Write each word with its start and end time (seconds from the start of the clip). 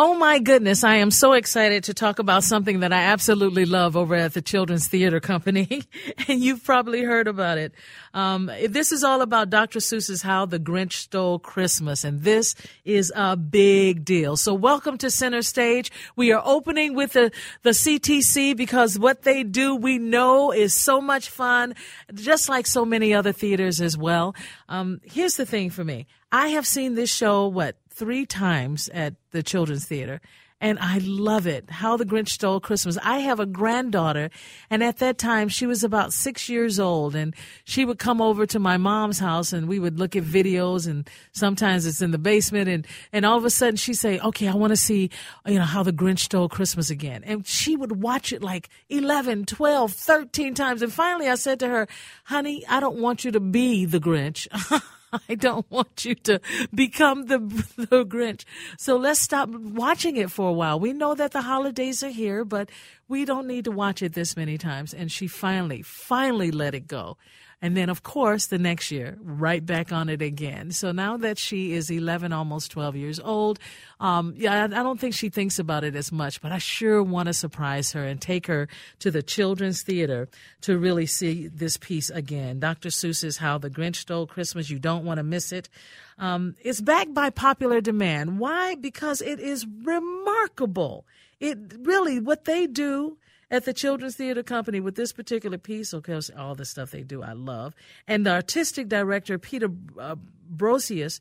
Oh 0.00 0.14
my 0.14 0.38
goodness, 0.38 0.84
I 0.84 0.94
am 0.98 1.10
so 1.10 1.32
excited 1.32 1.82
to 1.84 1.92
talk 1.92 2.20
about 2.20 2.44
something 2.44 2.78
that 2.80 2.92
I 2.92 3.00
absolutely 3.00 3.64
love 3.64 3.96
over 3.96 4.14
at 4.14 4.32
the 4.32 4.40
Children's 4.40 4.86
Theater 4.86 5.18
Company. 5.18 5.82
and 6.28 6.40
you've 6.40 6.62
probably 6.62 7.02
heard 7.02 7.26
about 7.26 7.58
it. 7.58 7.74
Um, 8.14 8.48
this 8.68 8.92
is 8.92 9.02
all 9.02 9.22
about 9.22 9.50
Dr. 9.50 9.80
Seuss's 9.80 10.22
How 10.22 10.46
the 10.46 10.60
Grinch 10.60 10.92
Stole 10.92 11.40
Christmas. 11.40 12.04
And 12.04 12.22
this 12.22 12.54
is 12.84 13.12
a 13.16 13.36
big 13.36 14.04
deal. 14.04 14.36
So 14.36 14.54
welcome 14.54 14.98
to 14.98 15.10
Center 15.10 15.42
Stage. 15.42 15.90
We 16.14 16.30
are 16.30 16.42
opening 16.44 16.94
with 16.94 17.14
the, 17.14 17.32
the 17.64 17.70
CTC 17.70 18.56
because 18.56 19.00
what 19.00 19.22
they 19.22 19.42
do 19.42 19.74
we 19.74 19.98
know 19.98 20.52
is 20.52 20.74
so 20.74 21.00
much 21.00 21.28
fun, 21.28 21.74
just 22.14 22.48
like 22.48 22.68
so 22.68 22.84
many 22.84 23.14
other 23.14 23.32
theaters 23.32 23.80
as 23.80 23.98
well. 23.98 24.36
Um, 24.68 25.00
here's 25.02 25.36
the 25.36 25.44
thing 25.44 25.70
for 25.70 25.82
me. 25.82 26.06
I 26.30 26.48
have 26.48 26.66
seen 26.66 26.94
this 26.94 27.12
show, 27.12 27.48
what, 27.48 27.76
three 27.98 28.24
times 28.24 28.88
at 28.94 29.14
the 29.32 29.42
Children's 29.42 29.84
Theater. 29.84 30.20
And 30.60 30.78
I 30.80 30.98
love 30.98 31.46
it. 31.46 31.70
How 31.70 31.96
the 31.96 32.04
Grinch 32.04 32.30
Stole 32.30 32.58
Christmas. 32.58 32.98
I 33.04 33.18
have 33.20 33.38
a 33.38 33.46
granddaughter, 33.46 34.28
and 34.70 34.82
at 34.82 34.98
that 34.98 35.16
time 35.16 35.48
she 35.48 35.66
was 35.66 35.84
about 35.84 36.12
six 36.12 36.48
years 36.48 36.80
old, 36.80 37.14
and 37.14 37.32
she 37.62 37.84
would 37.84 38.00
come 38.00 38.20
over 38.20 38.44
to 38.46 38.58
my 38.58 38.76
mom's 38.76 39.20
house, 39.20 39.52
and 39.52 39.68
we 39.68 39.78
would 39.78 40.00
look 40.00 40.16
at 40.16 40.24
videos, 40.24 40.88
and 40.88 41.08
sometimes 41.30 41.86
it's 41.86 42.02
in 42.02 42.10
the 42.10 42.18
basement, 42.18 42.68
and 42.68 42.88
and 43.12 43.24
all 43.24 43.38
of 43.38 43.44
a 43.44 43.50
sudden 43.50 43.76
she'd 43.76 43.94
say, 43.94 44.18
"Okay, 44.18 44.48
I 44.48 44.54
want 44.56 44.72
to 44.72 44.76
see, 44.76 45.10
you 45.46 45.60
know, 45.60 45.64
how 45.64 45.84
the 45.84 45.92
Grinch 45.92 46.20
Stole 46.20 46.48
Christmas 46.48 46.90
again," 46.90 47.22
and 47.22 47.46
she 47.46 47.76
would 47.76 48.02
watch 48.02 48.32
it 48.32 48.42
like 48.42 48.68
11, 48.88 49.44
12, 49.44 49.92
13 49.92 50.54
times, 50.54 50.82
and 50.82 50.92
finally 50.92 51.28
I 51.28 51.36
said 51.36 51.60
to 51.60 51.68
her, 51.68 51.86
"Honey, 52.24 52.66
I 52.66 52.80
don't 52.80 52.98
want 52.98 53.24
you 53.24 53.30
to 53.30 53.40
be 53.40 53.84
the 53.84 54.00
Grinch." 54.00 54.48
I 55.28 55.34
don't 55.34 55.70
want 55.70 56.04
you 56.04 56.14
to 56.14 56.40
become 56.74 57.26
the, 57.26 57.38
the 57.76 58.04
Grinch. 58.04 58.44
So 58.76 58.96
let's 58.96 59.20
stop 59.20 59.48
watching 59.48 60.16
it 60.16 60.30
for 60.30 60.48
a 60.48 60.52
while. 60.52 60.78
We 60.78 60.92
know 60.92 61.14
that 61.14 61.32
the 61.32 61.42
holidays 61.42 62.02
are 62.02 62.10
here, 62.10 62.44
but 62.44 62.70
we 63.08 63.24
don't 63.24 63.46
need 63.46 63.64
to 63.64 63.70
watch 63.70 64.02
it 64.02 64.12
this 64.12 64.36
many 64.36 64.58
times. 64.58 64.92
And 64.92 65.10
she 65.10 65.26
finally, 65.26 65.82
finally 65.82 66.50
let 66.50 66.74
it 66.74 66.86
go. 66.86 67.16
And 67.60 67.76
then, 67.76 67.90
of 67.90 68.04
course, 68.04 68.46
the 68.46 68.58
next 68.58 68.92
year, 68.92 69.18
right 69.20 69.64
back 69.64 69.90
on 69.90 70.08
it 70.08 70.22
again. 70.22 70.70
So 70.70 70.92
now 70.92 71.16
that 71.16 71.38
she 71.38 71.72
is 71.72 71.90
11, 71.90 72.32
almost 72.32 72.70
12 72.70 72.94
years 72.94 73.18
old, 73.18 73.58
um, 73.98 74.34
yeah, 74.36 74.64
I, 74.64 74.68
don't 74.68 75.00
think 75.00 75.14
she 75.14 75.28
thinks 75.28 75.58
about 75.58 75.82
it 75.82 75.96
as 75.96 76.12
much, 76.12 76.40
but 76.40 76.52
I 76.52 76.58
sure 76.58 77.02
want 77.02 77.26
to 77.26 77.32
surprise 77.32 77.92
her 77.92 78.04
and 78.04 78.20
take 78.20 78.46
her 78.46 78.68
to 79.00 79.10
the 79.10 79.24
Children's 79.24 79.82
Theater 79.82 80.28
to 80.60 80.78
really 80.78 81.06
see 81.06 81.48
this 81.48 81.76
piece 81.76 82.10
again. 82.10 82.60
Dr. 82.60 82.90
Seuss's 82.90 83.38
How 83.38 83.58
the 83.58 83.70
Grinch 83.70 83.96
Stole 83.96 84.28
Christmas. 84.28 84.70
You 84.70 84.78
don't 84.78 85.04
want 85.04 85.18
to 85.18 85.24
miss 85.24 85.50
it. 85.50 85.68
Um, 86.16 86.54
it's 86.62 86.80
backed 86.80 87.12
by 87.12 87.30
popular 87.30 87.80
demand. 87.80 88.38
Why? 88.38 88.76
Because 88.76 89.20
it 89.20 89.40
is 89.40 89.66
remarkable. 89.82 91.06
It 91.40 91.58
really, 91.80 92.20
what 92.20 92.44
they 92.44 92.68
do 92.68 93.18
at 93.50 93.64
the 93.64 93.72
Children's 93.72 94.16
Theater 94.16 94.42
Company 94.42 94.80
with 94.80 94.94
this 94.94 95.12
particular 95.12 95.58
piece. 95.58 95.92
Of 95.92 96.02
course, 96.02 96.30
all 96.36 96.54
the 96.54 96.64
stuff 96.64 96.90
they 96.90 97.02
do, 97.02 97.22
I 97.22 97.32
love. 97.32 97.74
And 98.06 98.26
the 98.26 98.32
artistic 98.32 98.88
director, 98.88 99.38
Peter 99.38 99.68
uh, 99.98 100.16
Brosius, 100.54 101.20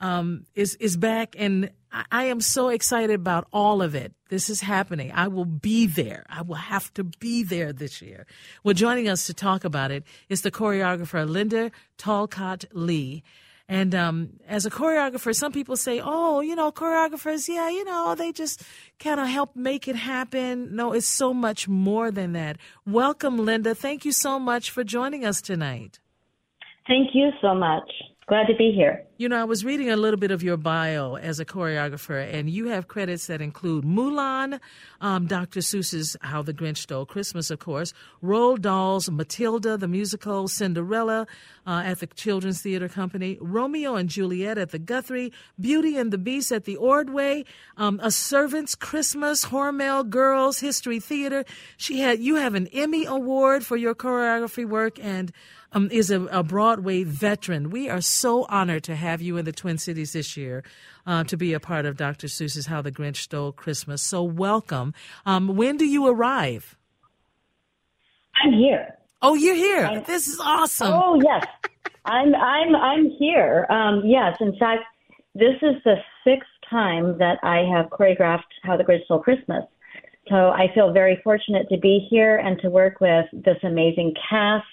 um, 0.00 0.46
is 0.54 0.74
is 0.76 0.96
back, 0.96 1.34
and 1.38 1.70
I, 1.90 2.04
I 2.12 2.24
am 2.24 2.40
so 2.40 2.68
excited 2.68 3.14
about 3.14 3.48
all 3.52 3.82
of 3.82 3.94
it. 3.94 4.12
This 4.28 4.48
is 4.50 4.60
happening. 4.60 5.10
I 5.12 5.28
will 5.28 5.44
be 5.44 5.86
there. 5.86 6.24
I 6.28 6.42
will 6.42 6.56
have 6.56 6.92
to 6.94 7.04
be 7.04 7.42
there 7.42 7.72
this 7.72 8.00
year. 8.02 8.26
Well, 8.62 8.74
joining 8.74 9.08
us 9.08 9.26
to 9.26 9.34
talk 9.34 9.64
about 9.64 9.90
it 9.90 10.04
is 10.28 10.42
the 10.42 10.50
choreographer 10.50 11.28
Linda 11.28 11.70
Talcott 11.96 12.66
Lee. 12.72 13.22
And 13.68 13.94
um, 13.94 14.30
as 14.48 14.64
a 14.64 14.70
choreographer, 14.70 15.34
some 15.34 15.52
people 15.52 15.76
say, 15.76 16.00
oh, 16.02 16.40
you 16.40 16.56
know, 16.56 16.72
choreographers, 16.72 17.48
yeah, 17.48 17.68
you 17.68 17.84
know, 17.84 18.14
they 18.14 18.32
just 18.32 18.62
kind 18.98 19.20
of 19.20 19.28
help 19.28 19.54
make 19.54 19.86
it 19.86 19.96
happen. 19.96 20.74
No, 20.74 20.94
it's 20.94 21.06
so 21.06 21.34
much 21.34 21.68
more 21.68 22.10
than 22.10 22.32
that. 22.32 22.56
Welcome, 22.86 23.44
Linda. 23.44 23.74
Thank 23.74 24.06
you 24.06 24.12
so 24.12 24.38
much 24.38 24.70
for 24.70 24.84
joining 24.84 25.26
us 25.26 25.42
tonight. 25.42 26.00
Thank 26.86 27.10
you 27.12 27.30
so 27.42 27.54
much. 27.54 27.90
Glad 28.28 28.46
to 28.48 28.54
be 28.54 28.72
here. 28.72 29.02
You 29.16 29.26
know, 29.30 29.40
I 29.40 29.44
was 29.44 29.64
reading 29.64 29.88
a 29.88 29.96
little 29.96 30.20
bit 30.20 30.30
of 30.30 30.42
your 30.42 30.58
bio 30.58 31.16
as 31.16 31.40
a 31.40 31.46
choreographer, 31.46 32.30
and 32.30 32.50
you 32.50 32.68
have 32.68 32.86
credits 32.86 33.26
that 33.28 33.40
include 33.40 33.84
Mulan, 33.84 34.60
um, 35.00 35.26
Dr. 35.26 35.60
Seuss's 35.60 36.14
How 36.20 36.42
the 36.42 36.52
Grinch 36.52 36.76
Stole 36.76 37.06
Christmas, 37.06 37.50
of 37.50 37.58
course, 37.58 37.94
Roald 38.22 38.60
Dahl's 38.60 39.10
Matilda, 39.10 39.78
the 39.78 39.88
musical, 39.88 40.46
Cinderella 40.46 41.26
uh, 41.66 41.82
at 41.86 42.00
the 42.00 42.06
Children's 42.06 42.60
Theater 42.60 42.86
Company, 42.86 43.38
Romeo 43.40 43.96
and 43.96 44.10
Juliet 44.10 44.58
at 44.58 44.72
the 44.72 44.78
Guthrie, 44.78 45.32
Beauty 45.58 45.96
and 45.96 46.12
the 46.12 46.18
Beast 46.18 46.52
at 46.52 46.64
the 46.64 46.76
Ordway, 46.76 47.46
um, 47.78 47.98
A 48.02 48.10
Servant's 48.10 48.74
Christmas, 48.74 49.46
Hormel 49.46 50.08
Girls 50.08 50.60
History 50.60 51.00
Theater. 51.00 51.46
She 51.78 52.00
had 52.00 52.20
you 52.20 52.34
have 52.34 52.54
an 52.54 52.66
Emmy 52.68 53.06
Award 53.06 53.64
for 53.64 53.78
your 53.78 53.94
choreography 53.94 54.68
work, 54.68 54.98
and 55.02 55.32
um, 55.72 55.88
is 55.90 56.10
a, 56.10 56.22
a, 56.26 56.42
Broadway 56.42 57.04
veteran. 57.04 57.70
We 57.70 57.88
are 57.88 58.00
so 58.00 58.44
honored 58.48 58.84
to 58.84 58.96
have 58.96 59.20
you 59.20 59.36
in 59.36 59.44
the 59.44 59.52
Twin 59.52 59.78
Cities 59.78 60.12
this 60.12 60.36
year 60.36 60.64
uh, 61.06 61.24
to 61.24 61.36
be 61.36 61.52
a 61.52 61.60
part 61.60 61.86
of 61.86 61.96
Dr. 61.96 62.26
Seuss's 62.26 62.66
How 62.66 62.82
the 62.82 62.92
Grinch 62.92 63.16
Stole 63.16 63.52
Christmas. 63.52 64.02
So 64.02 64.22
welcome. 64.22 64.94
Um, 65.26 65.56
when 65.56 65.76
do 65.76 65.84
you 65.84 66.06
arrive? 66.06 66.76
I'm 68.42 68.52
here. 68.52 68.94
Oh, 69.20 69.34
you're 69.34 69.54
here. 69.54 69.84
I'm, 69.84 70.04
this 70.04 70.28
is 70.28 70.38
awesome. 70.40 70.92
Oh 70.92 71.20
yes, 71.22 71.44
I'm 72.04 72.34
I'm 72.34 72.76
I'm 72.76 73.10
here. 73.18 73.66
Um, 73.68 74.02
yes, 74.04 74.36
in 74.40 74.56
fact, 74.58 74.84
this 75.34 75.56
is 75.60 75.74
the 75.84 75.96
sixth 76.24 76.48
time 76.70 77.18
that 77.18 77.38
I 77.42 77.64
have 77.74 77.86
choreographed 77.86 78.42
How 78.62 78.76
the 78.76 78.84
Grinch 78.84 79.04
Stole 79.04 79.18
Christmas. 79.18 79.64
So 80.28 80.50
I 80.50 80.66
feel 80.74 80.92
very 80.92 81.20
fortunate 81.24 81.68
to 81.70 81.78
be 81.78 82.06
here 82.10 82.36
and 82.36 82.60
to 82.60 82.68
work 82.68 83.00
with 83.00 83.26
this 83.32 83.56
amazing 83.62 84.14
cast 84.28 84.66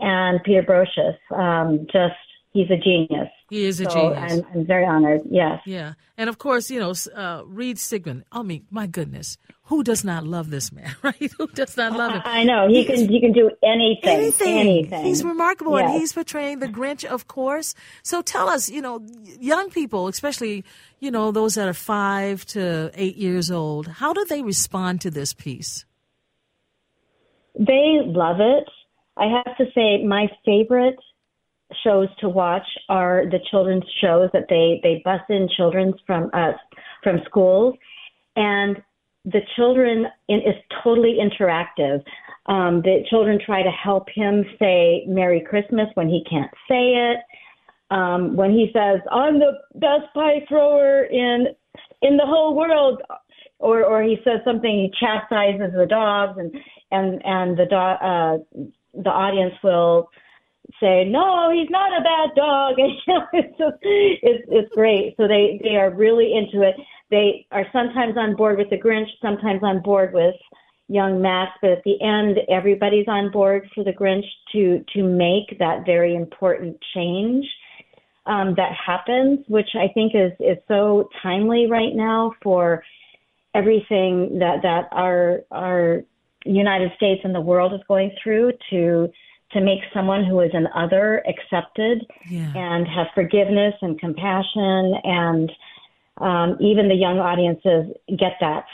and 0.00 0.42
Peter 0.44 0.62
Brosius. 0.62 1.16
Um, 1.36 1.86
just 1.92 2.14
he's 2.52 2.70
a 2.70 2.76
genius. 2.76 3.28
He 3.50 3.64
is 3.64 3.80
a 3.80 3.84
so 3.84 3.90
genius. 3.90 4.32
I'm, 4.32 4.46
I'm, 4.52 4.66
very 4.66 4.84
honored. 4.84 5.22
Yes. 5.30 5.60
Yeah, 5.66 5.94
and 6.16 6.28
of 6.28 6.38
course, 6.38 6.70
you 6.70 6.80
know, 6.80 6.94
uh, 7.14 7.42
Reed 7.46 7.78
Sigmund. 7.78 8.24
I 8.32 8.42
mean, 8.42 8.66
my 8.70 8.86
goodness, 8.86 9.36
who 9.64 9.84
does 9.84 10.04
not 10.04 10.24
love 10.24 10.50
this 10.50 10.72
man, 10.72 10.94
right? 11.02 11.30
Who 11.38 11.46
does 11.48 11.76
not 11.76 11.92
love 11.92 12.12
him? 12.12 12.22
I, 12.24 12.40
I 12.40 12.44
know 12.44 12.68
he, 12.68 12.80
he 12.80 12.84
can. 12.84 12.94
Is, 12.96 13.08
he 13.08 13.20
can 13.20 13.32
do 13.32 13.50
anything. 13.62 14.10
Anything. 14.10 14.58
Anything. 14.58 15.04
He's 15.04 15.22
remarkable, 15.22 15.78
yes. 15.78 15.90
and 15.90 16.00
he's 16.00 16.12
portraying 16.12 16.58
the 16.58 16.68
Grinch, 16.68 17.04
of 17.04 17.28
course. 17.28 17.74
So 18.02 18.22
tell 18.22 18.48
us, 18.48 18.68
you 18.68 18.82
know, 18.82 19.04
young 19.38 19.70
people, 19.70 20.08
especially, 20.08 20.64
you 20.98 21.10
know, 21.10 21.30
those 21.30 21.54
that 21.54 21.68
are 21.68 21.74
five 21.74 22.44
to 22.46 22.90
eight 22.94 23.16
years 23.16 23.50
old, 23.50 23.86
how 23.86 24.12
do 24.12 24.24
they 24.24 24.42
respond 24.42 25.02
to 25.02 25.10
this 25.10 25.32
piece? 25.32 25.84
They 27.58 28.00
love 28.04 28.40
it. 28.40 28.68
I 29.16 29.26
have 29.26 29.56
to 29.56 29.64
say, 29.74 30.04
my 30.04 30.28
favorite 30.44 30.98
shows 31.82 32.08
to 32.20 32.28
watch 32.28 32.66
are 32.88 33.24
the 33.30 33.40
children's 33.50 33.84
shows 34.00 34.30
that 34.32 34.46
they 34.48 34.80
they 34.82 35.02
bus 35.04 35.20
in 35.28 35.48
children's 35.56 35.94
from 36.06 36.30
uh, 36.32 36.52
from 37.02 37.20
schools, 37.26 37.74
and 38.36 38.76
the 39.24 39.40
children 39.56 40.06
in, 40.28 40.38
is 40.38 40.54
totally 40.84 41.18
interactive. 41.20 42.02
Um, 42.46 42.82
the 42.82 43.04
children 43.10 43.40
try 43.44 43.62
to 43.62 43.70
help 43.70 44.08
him 44.14 44.44
say 44.58 45.04
Merry 45.08 45.40
Christmas 45.40 45.88
when 45.94 46.08
he 46.08 46.24
can't 46.30 46.52
say 46.68 46.94
it. 46.94 47.18
Um, 47.90 48.36
when 48.36 48.50
he 48.50 48.70
says, 48.72 49.00
"I'm 49.10 49.38
the 49.38 49.52
best 49.74 50.12
pie 50.14 50.44
thrower 50.48 51.04
in 51.04 51.46
in 52.02 52.16
the 52.16 52.26
whole 52.26 52.54
world 52.54 53.02
or 53.58 53.84
or 53.84 54.02
he 54.02 54.16
says 54.24 54.40
something 54.44 54.70
he 54.70 54.92
chastises 55.00 55.72
the 55.74 55.86
dogs 55.86 56.38
and 56.38 56.52
and 56.90 57.22
and 57.24 57.56
the 57.56 57.66
dog 57.66 57.98
uh 58.02 58.60
the 59.02 59.10
audience 59.10 59.54
will 59.62 60.10
say 60.80 61.04
no 61.04 61.50
he's 61.52 61.70
not 61.70 61.92
a 61.92 62.02
bad 62.02 62.30
dog. 62.34 62.74
And 62.78 62.92
you 63.06 63.14
know, 63.14 63.26
it's 63.32 63.58
just 63.58 63.76
it's 63.82 64.44
it's 64.48 64.74
great. 64.74 65.14
So 65.16 65.28
they 65.28 65.60
they 65.62 65.76
are 65.76 65.90
really 65.90 66.34
into 66.34 66.66
it. 66.66 66.76
They 67.10 67.46
are 67.52 67.66
sometimes 67.72 68.16
on 68.16 68.36
board 68.36 68.58
with 68.58 68.70
the 68.70 68.78
grinch 68.78 69.08
sometimes 69.22 69.62
on 69.62 69.82
board 69.82 70.12
with 70.12 70.34
young 70.88 71.20
max 71.20 71.52
but 71.60 71.70
at 71.70 71.82
the 71.84 72.00
end 72.00 72.38
everybody's 72.48 73.08
on 73.08 73.30
board 73.30 73.68
for 73.74 73.82
the 73.82 73.92
grinch 73.92 74.24
to 74.52 74.84
to 74.94 75.02
make 75.02 75.58
that 75.58 75.84
very 75.84 76.14
important 76.14 76.76
change 76.94 77.44
um, 78.26 78.54
that 78.56 78.72
happens 78.72 79.40
which 79.48 79.70
i 79.74 79.88
think 79.94 80.14
is 80.14 80.30
is 80.38 80.58
so 80.68 81.08
timely 81.22 81.66
right 81.68 81.94
now 81.94 82.32
for 82.40 82.84
everything 83.54 84.38
that 84.38 84.62
that 84.62 84.88
our 84.92 85.40
our 85.50 86.02
United 86.46 86.92
States 86.96 87.20
and 87.24 87.34
the 87.34 87.40
world 87.40 87.72
is 87.74 87.80
going 87.88 88.10
through 88.22 88.52
to 88.70 89.08
to 89.52 89.60
make 89.60 89.78
someone 89.94 90.24
who 90.24 90.40
is 90.40 90.50
an 90.54 90.66
other 90.74 91.22
accepted 91.28 92.04
Yeah. 92.28 92.52
and 92.54 92.86
have 92.88 93.06
forgiveness 93.14 93.74
and 93.80 93.98
compassion 93.98 94.94
and 95.04 95.52
um, 96.18 96.56
even 96.60 96.88
the 96.88 96.94
young 96.94 97.18
audiences 97.18 97.94
get 98.08 98.32
that 98.40 98.64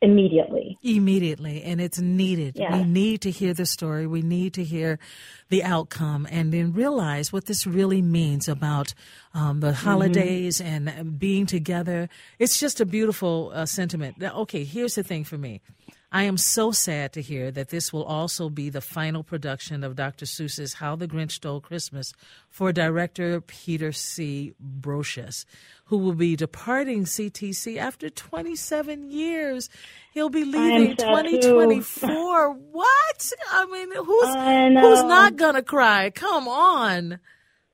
immediately. 0.00 0.78
Immediately, 0.82 1.62
and 1.62 1.82
it's 1.82 2.00
needed. 2.00 2.56
We 2.58 2.84
need 2.84 3.20
to 3.22 3.30
hear 3.30 3.52
the 3.52 3.66
story. 3.66 4.06
We 4.06 4.22
need 4.22 4.54
to 4.54 4.64
hear 4.64 4.98
the 5.50 5.62
outcome, 5.64 6.26
and 6.30 6.50
then 6.50 6.72
realize 6.72 7.30
what 7.30 7.44
this 7.44 7.66
really 7.66 8.00
means 8.00 8.48
about 8.48 8.94
um, 9.34 9.60
the 9.60 9.74
holidays 9.74 10.62
and 10.62 10.88
uh, 10.88 11.02
being 11.02 11.44
together. 11.44 12.08
It's 12.38 12.58
just 12.58 12.80
a 12.80 12.86
beautiful 12.86 13.52
uh, 13.54 13.66
sentiment. 13.66 14.18
Now, 14.18 14.40
Okay, 14.40 14.64
here's 14.64 14.94
the 14.94 15.02
thing 15.02 15.24
for 15.24 15.36
me. 15.36 15.60
I 16.10 16.22
am 16.22 16.38
so 16.38 16.72
sad 16.72 17.12
to 17.12 17.22
hear 17.22 17.50
that 17.50 17.68
this 17.68 17.92
will 17.92 18.04
also 18.04 18.48
be 18.48 18.70
the 18.70 18.80
final 18.80 19.22
production 19.22 19.84
of 19.84 19.94
Dr. 19.94 20.24
Seuss's 20.24 20.74
How 20.74 20.96
the 20.96 21.06
Grinch 21.06 21.32
Stole 21.32 21.60
Christmas 21.60 22.14
for 22.48 22.72
director 22.72 23.42
Peter 23.42 23.92
C. 23.92 24.54
Brosius, 24.80 25.44
who 25.84 25.98
will 25.98 26.14
be 26.14 26.34
departing 26.34 27.04
CTC 27.04 27.76
after 27.76 28.08
27 28.08 29.10
years. 29.10 29.68
He'll 30.14 30.30
be 30.30 30.44
leaving 30.44 30.96
sad 30.96 30.98
too. 30.98 31.04
2024. 31.04 32.52
what? 32.52 33.32
I 33.52 33.66
mean, 33.66 33.92
who's 33.94 34.34
I 34.34 34.70
who's 34.80 35.02
not 35.02 35.36
gonna 35.36 35.62
cry? 35.62 36.08
Come 36.08 36.48
on. 36.48 37.20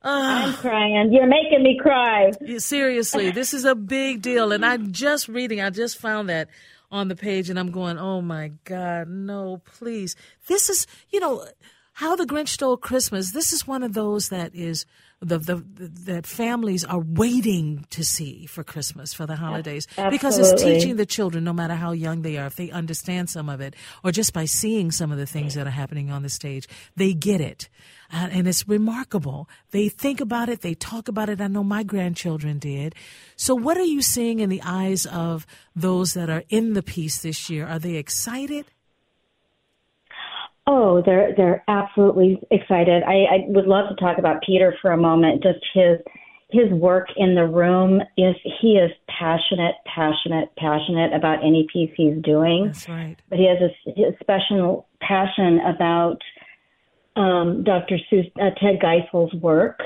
I'm 0.01 0.53
crying. 0.53 1.11
You're 1.11 1.25
making 1.25 1.63
me 1.63 1.79
cry. 1.81 2.31
Seriously, 2.57 3.31
this 3.31 3.53
is 3.53 3.65
a 3.65 3.73
big 3.73 4.21
deal. 4.21 4.51
And 4.51 4.63
I'm 4.63 4.91
just 4.91 5.27
reading, 5.27 5.61
I 5.61 5.71
just 5.71 5.97
found 5.97 6.29
that 6.29 6.49
on 6.91 7.07
the 7.07 7.15
page, 7.15 7.49
and 7.49 7.59
I'm 7.59 7.71
going, 7.71 7.97
oh 7.97 8.21
my 8.21 8.51
God, 8.63 9.07
no, 9.07 9.61
please. 9.65 10.15
This 10.47 10.69
is, 10.69 10.87
you 11.09 11.19
know, 11.19 11.45
How 11.93 12.15
the 12.15 12.25
Grinch 12.25 12.49
Stole 12.49 12.77
Christmas. 12.77 13.31
This 13.31 13.53
is 13.53 13.67
one 13.67 13.83
of 13.83 13.93
those 13.93 14.29
that 14.29 14.53
is. 14.55 14.85
The, 15.21 15.39
the, 15.39 15.55
the 15.55 15.87
that 16.11 16.27
families 16.27 16.83
are 16.83 16.99
waiting 16.99 17.87
to 17.91 18.03
see 18.03 18.45
for 18.47 18.65
Christmas 18.65 19.13
for 19.13 19.25
the 19.25 19.37
holidays 19.37 19.87
because 20.11 20.37
it's 20.37 20.61
teaching 20.61 20.97
the 20.97 21.05
children 21.05 21.45
no 21.45 21.53
matter 21.53 21.73
how 21.73 21.93
young 21.93 22.21
they 22.21 22.37
are 22.37 22.47
if 22.47 22.57
they 22.57 22.69
understand 22.69 23.29
some 23.29 23.47
of 23.47 23.61
it 23.61 23.75
or 24.03 24.11
just 24.11 24.33
by 24.33 24.43
seeing 24.43 24.91
some 24.91 25.13
of 25.13 25.17
the 25.17 25.25
things 25.25 25.53
that 25.55 25.65
are 25.65 25.71
happening 25.71 26.11
on 26.11 26.21
the 26.21 26.29
stage 26.29 26.67
they 26.97 27.13
get 27.13 27.39
it 27.39 27.69
uh, 28.13 28.29
and 28.31 28.47
it's 28.47 28.67
remarkable. 28.67 29.49
They 29.71 29.89
think 29.89 30.21
about 30.21 30.49
it, 30.49 30.61
they 30.61 30.73
talk 30.73 31.07
about 31.07 31.29
it. 31.29 31.41
I 31.41 31.47
know 31.47 31.63
my 31.63 31.83
grandchildren 31.83 32.59
did. 32.59 32.95
So, 33.35 33.55
what 33.55 33.77
are 33.77 33.83
you 33.83 34.01
seeing 34.01 34.39
in 34.39 34.49
the 34.49 34.61
eyes 34.63 35.05
of 35.05 35.45
those 35.75 36.13
that 36.13 36.29
are 36.29 36.43
in 36.49 36.73
the 36.73 36.83
piece 36.83 37.21
this 37.21 37.49
year? 37.49 37.67
Are 37.67 37.79
they 37.79 37.95
excited? 37.95 38.65
Oh, 40.67 41.03
they're 41.05 41.33
they're 41.37 41.63
absolutely 41.67 42.41
excited. 42.49 43.03
I, 43.03 43.13
I 43.13 43.37
would 43.47 43.67
love 43.67 43.89
to 43.89 43.95
talk 43.95 44.17
about 44.17 44.41
Peter 44.43 44.75
for 44.81 44.91
a 44.91 44.97
moment. 44.97 45.43
Just 45.43 45.59
his 45.73 45.99
his 46.49 46.71
work 46.71 47.07
in 47.17 47.35
the 47.35 47.45
room 47.45 48.01
is 48.17 48.35
he 48.61 48.73
is 48.73 48.91
passionate, 49.07 49.75
passionate, 49.85 50.49
passionate 50.57 51.13
about 51.13 51.43
any 51.43 51.67
piece 51.71 51.91
he's 51.95 52.21
doing. 52.23 52.67
That's 52.67 52.87
right. 52.87 53.15
But 53.29 53.39
he 53.39 53.47
has 53.47 53.57
a, 53.61 54.01
a 54.01 54.17
special 54.21 54.87
passion 55.01 55.59
about 55.67 56.17
um, 57.15 57.63
Dr. 57.63 57.97
Uh, 58.13 58.49
Ted 58.61 58.79
Geisel's 58.81 59.33
work 59.35 59.79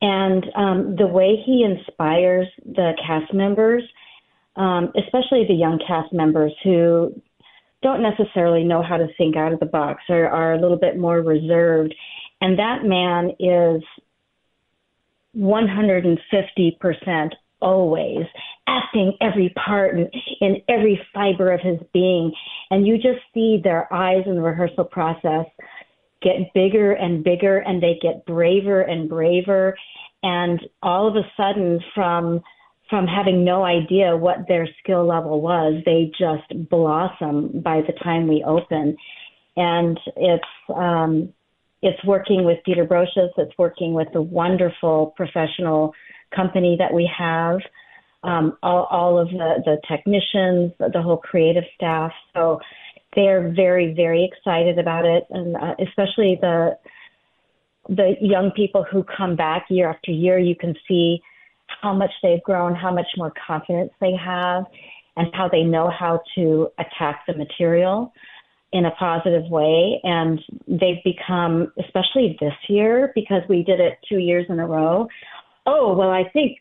and 0.00 0.44
um, 0.54 0.96
the 0.96 1.06
way 1.06 1.42
he 1.44 1.64
inspires 1.64 2.46
the 2.64 2.92
cast 3.04 3.34
members, 3.34 3.82
um, 4.56 4.92
especially 4.96 5.44
the 5.46 5.54
young 5.54 5.80
cast 5.86 6.12
members 6.12 6.52
who 6.62 7.20
don't 7.82 8.02
necessarily 8.02 8.64
know 8.64 8.82
how 8.82 8.96
to 8.96 9.08
think 9.16 9.36
out 9.36 9.52
of 9.52 9.60
the 9.60 9.66
box 9.66 10.02
or 10.08 10.28
are 10.28 10.54
a 10.54 10.60
little 10.60 10.78
bit 10.78 10.96
more 10.98 11.20
reserved. 11.20 11.94
And 12.40 12.58
that 12.58 12.84
man 12.84 13.30
is 13.40 13.82
150% 15.36 17.30
always 17.60 18.24
acting 18.68 19.16
every 19.20 19.52
part 19.64 19.96
in 20.40 20.62
every 20.68 21.00
fiber 21.12 21.52
of 21.52 21.60
his 21.60 21.78
being. 21.92 22.32
And 22.70 22.86
you 22.86 22.96
just 22.96 23.20
see 23.34 23.60
their 23.62 23.92
eyes 23.92 24.22
in 24.26 24.36
the 24.36 24.42
rehearsal 24.42 24.84
process 24.84 25.46
get 26.22 26.52
bigger 26.54 26.92
and 26.92 27.22
bigger 27.24 27.58
and 27.58 27.82
they 27.82 27.98
get 28.00 28.26
braver 28.26 28.80
and 28.80 29.08
braver. 29.08 29.76
And 30.22 30.60
all 30.82 31.08
of 31.08 31.16
a 31.16 31.26
sudden 31.36 31.80
from 31.94 32.42
from 32.90 33.06
having 33.06 33.44
no 33.44 33.64
idea 33.64 34.16
what 34.16 34.48
their 34.48 34.66
skill 34.82 35.06
level 35.06 35.42
was, 35.42 35.82
they 35.84 36.10
just 36.18 36.70
blossom 36.70 37.60
by 37.60 37.82
the 37.82 37.92
time 38.02 38.26
we 38.26 38.42
open. 38.46 38.96
And 39.56 40.00
it's 40.16 40.44
um, 40.74 41.34
it's 41.82 42.02
working 42.04 42.44
with 42.44 42.58
Peter 42.64 42.84
Brosius. 42.84 43.30
It's 43.36 43.56
working 43.58 43.92
with 43.94 44.08
the 44.12 44.22
wonderful 44.22 45.12
professional 45.16 45.94
company 46.34 46.76
that 46.78 46.92
we 46.92 47.08
have. 47.16 47.58
Um, 48.24 48.58
all, 48.64 48.88
all 48.90 49.18
of 49.18 49.28
the, 49.28 49.62
the 49.64 49.76
technicians, 49.88 50.72
the 50.78 51.00
whole 51.00 51.18
creative 51.18 51.62
staff. 51.76 52.10
So 52.34 52.58
they're 53.14 53.52
very, 53.54 53.94
very 53.94 54.30
excited 54.30 54.78
about 54.78 55.04
it, 55.04 55.24
and 55.30 55.56
uh, 55.56 55.74
especially 55.86 56.38
the 56.40 56.78
the 57.88 58.16
young 58.20 58.50
people 58.54 58.84
who 58.90 59.02
come 59.02 59.34
back 59.34 59.66
year 59.70 59.88
after 59.88 60.10
year. 60.10 60.38
You 60.38 60.54
can 60.54 60.74
see 60.86 61.20
how 61.80 61.94
much 61.94 62.10
they've 62.22 62.42
grown, 62.42 62.74
how 62.74 62.92
much 62.92 63.06
more 63.16 63.32
confidence 63.46 63.92
they 64.00 64.14
have, 64.14 64.64
and 65.16 65.28
how 65.34 65.48
they 65.48 65.62
know 65.62 65.90
how 65.90 66.20
to 66.34 66.68
attack 66.78 67.22
the 67.26 67.34
material 67.34 68.12
in 68.72 68.84
a 68.84 68.90
positive 68.92 69.50
way. 69.50 70.00
And 70.04 70.40
they've 70.66 71.02
become, 71.04 71.72
especially 71.78 72.36
this 72.40 72.52
year, 72.68 73.12
because 73.14 73.42
we 73.48 73.62
did 73.62 73.80
it 73.80 73.98
two 74.08 74.18
years 74.18 74.46
in 74.48 74.60
a 74.60 74.66
row. 74.66 75.08
Oh, 75.66 75.94
well, 75.96 76.10
I 76.10 76.24
think 76.32 76.58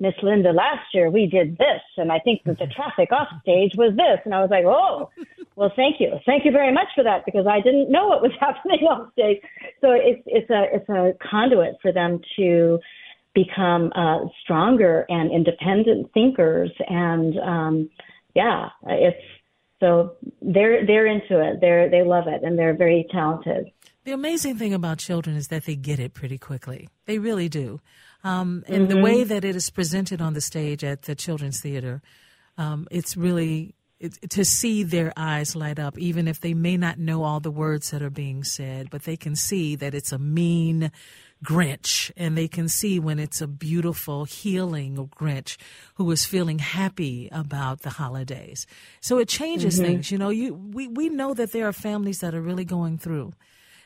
Miss 0.00 0.14
Linda 0.22 0.52
last 0.52 0.86
year 0.92 1.10
we 1.10 1.26
did 1.26 1.58
this, 1.58 1.82
and 1.96 2.10
I 2.10 2.18
think 2.20 2.42
that 2.44 2.58
the 2.58 2.66
traffic 2.76 3.12
off 3.12 3.28
stage 3.42 3.72
was 3.76 3.94
this. 3.96 4.20
And 4.24 4.34
I 4.34 4.40
was 4.40 4.50
like, 4.50 4.64
oh, 4.64 5.10
well, 5.58 5.72
thank 5.74 5.96
you, 5.98 6.12
thank 6.24 6.44
you 6.44 6.52
very 6.52 6.72
much 6.72 6.86
for 6.94 7.02
that 7.02 7.24
because 7.26 7.46
I 7.48 7.60
didn't 7.60 7.90
know 7.90 8.06
what 8.06 8.22
was 8.22 8.30
happening 8.40 8.86
off 8.86 9.12
stage. 9.12 9.38
So 9.80 9.90
it's 9.90 10.22
it's 10.26 10.48
a 10.50 10.64
it's 10.72 10.88
a 10.88 11.12
conduit 11.28 11.74
for 11.82 11.92
them 11.92 12.20
to 12.36 12.78
become 13.34 13.92
uh, 13.96 14.20
stronger 14.42 15.04
and 15.08 15.32
independent 15.32 16.12
thinkers, 16.14 16.70
and 16.88 17.38
um, 17.40 17.90
yeah, 18.36 18.68
it's 18.86 19.18
so 19.80 20.12
they're 20.40 20.86
they're 20.86 21.06
into 21.06 21.40
it. 21.40 21.60
They're 21.60 21.90
they 21.90 22.02
love 22.02 22.28
it, 22.28 22.44
and 22.44 22.56
they're 22.56 22.76
very 22.76 23.08
talented. 23.10 23.72
The 24.04 24.12
amazing 24.12 24.58
thing 24.58 24.72
about 24.72 24.98
children 24.98 25.34
is 25.36 25.48
that 25.48 25.64
they 25.64 25.74
get 25.74 25.98
it 25.98 26.14
pretty 26.14 26.38
quickly. 26.38 26.88
They 27.06 27.18
really 27.18 27.48
do. 27.48 27.80
Um, 28.22 28.64
and 28.68 28.88
the 28.88 29.00
way 29.00 29.24
that 29.24 29.44
it 29.44 29.56
is 29.56 29.70
presented 29.70 30.22
on 30.22 30.34
the 30.34 30.40
stage 30.40 30.82
at 30.84 31.02
the 31.02 31.14
Children's 31.14 31.60
Theater, 31.60 32.00
um, 32.56 32.88
it's 32.90 33.16
really 33.16 33.74
it, 34.00 34.30
to 34.30 34.44
see 34.44 34.82
their 34.82 35.12
eyes 35.16 35.56
light 35.56 35.78
up, 35.78 35.98
even 35.98 36.28
if 36.28 36.40
they 36.40 36.54
may 36.54 36.76
not 36.76 36.98
know 36.98 37.24
all 37.24 37.40
the 37.40 37.50
words 37.50 37.90
that 37.90 38.02
are 38.02 38.10
being 38.10 38.44
said, 38.44 38.90
but 38.90 39.02
they 39.02 39.16
can 39.16 39.34
see 39.34 39.76
that 39.76 39.94
it's 39.94 40.12
a 40.12 40.18
mean 40.18 40.90
Grinch, 41.44 42.10
and 42.16 42.36
they 42.36 42.48
can 42.48 42.68
see 42.68 42.98
when 42.98 43.20
it's 43.20 43.40
a 43.40 43.46
beautiful, 43.46 44.24
healing 44.24 45.08
Grinch 45.16 45.56
who 45.94 46.10
is 46.10 46.24
feeling 46.24 46.58
happy 46.58 47.28
about 47.30 47.82
the 47.82 47.90
holidays. 47.90 48.66
So 49.00 49.18
it 49.18 49.28
changes 49.28 49.78
things. 49.78 50.10
You 50.10 50.18
know, 50.18 50.30
you 50.30 50.54
we 50.54 50.88
we 50.88 51.08
know 51.08 51.34
that 51.34 51.52
there 51.52 51.68
are 51.68 51.72
families 51.72 52.18
that 52.20 52.34
are 52.34 52.42
really 52.42 52.64
going 52.64 52.98
through. 52.98 53.34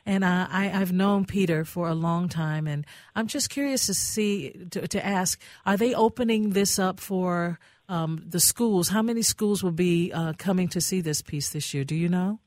And 0.04 0.24
uh, 0.24 0.48
I, 0.50 0.70
I've 0.70 0.92
known 0.92 1.26
Peter 1.26 1.64
for 1.64 1.88
a 1.88 1.94
long 1.94 2.28
time, 2.28 2.66
and 2.66 2.84
I'm 3.14 3.28
just 3.28 3.50
curious 3.50 3.86
to 3.86 3.94
see, 3.94 4.50
to, 4.70 4.88
to 4.88 5.06
ask, 5.06 5.40
are 5.64 5.76
they 5.76 5.94
opening 5.94 6.50
this 6.50 6.78
up 6.78 6.98
for 6.98 7.60
um, 7.88 8.24
the 8.28 8.40
schools? 8.40 8.88
How 8.88 9.02
many 9.02 9.22
schools 9.22 9.62
will 9.62 9.72
be 9.72 10.12
uh, 10.12 10.32
coming 10.38 10.68
to 10.68 10.80
see 10.80 11.00
this 11.00 11.22
piece 11.22 11.50
this 11.50 11.74
year? 11.74 11.84
Do 11.84 11.94
you 11.94 12.08
know? 12.08 12.38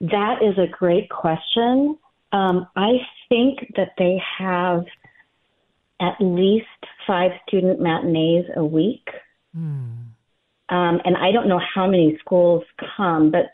That 0.00 0.42
is 0.42 0.56
a 0.58 0.66
great 0.66 1.10
question. 1.10 1.98
Um, 2.32 2.66
I 2.76 2.98
think 3.28 3.58
that 3.76 3.92
they 3.98 4.20
have 4.38 4.84
at 6.00 6.14
least 6.20 6.66
five 7.06 7.32
student 7.46 7.80
matinees 7.80 8.46
a 8.56 8.64
week. 8.64 9.08
Um, 10.70 11.00
and 11.04 11.16
I 11.16 11.32
don't 11.32 11.48
know 11.48 11.60
how 11.74 11.86
many 11.86 12.16
schools 12.20 12.62
come, 12.96 13.30
but 13.30 13.46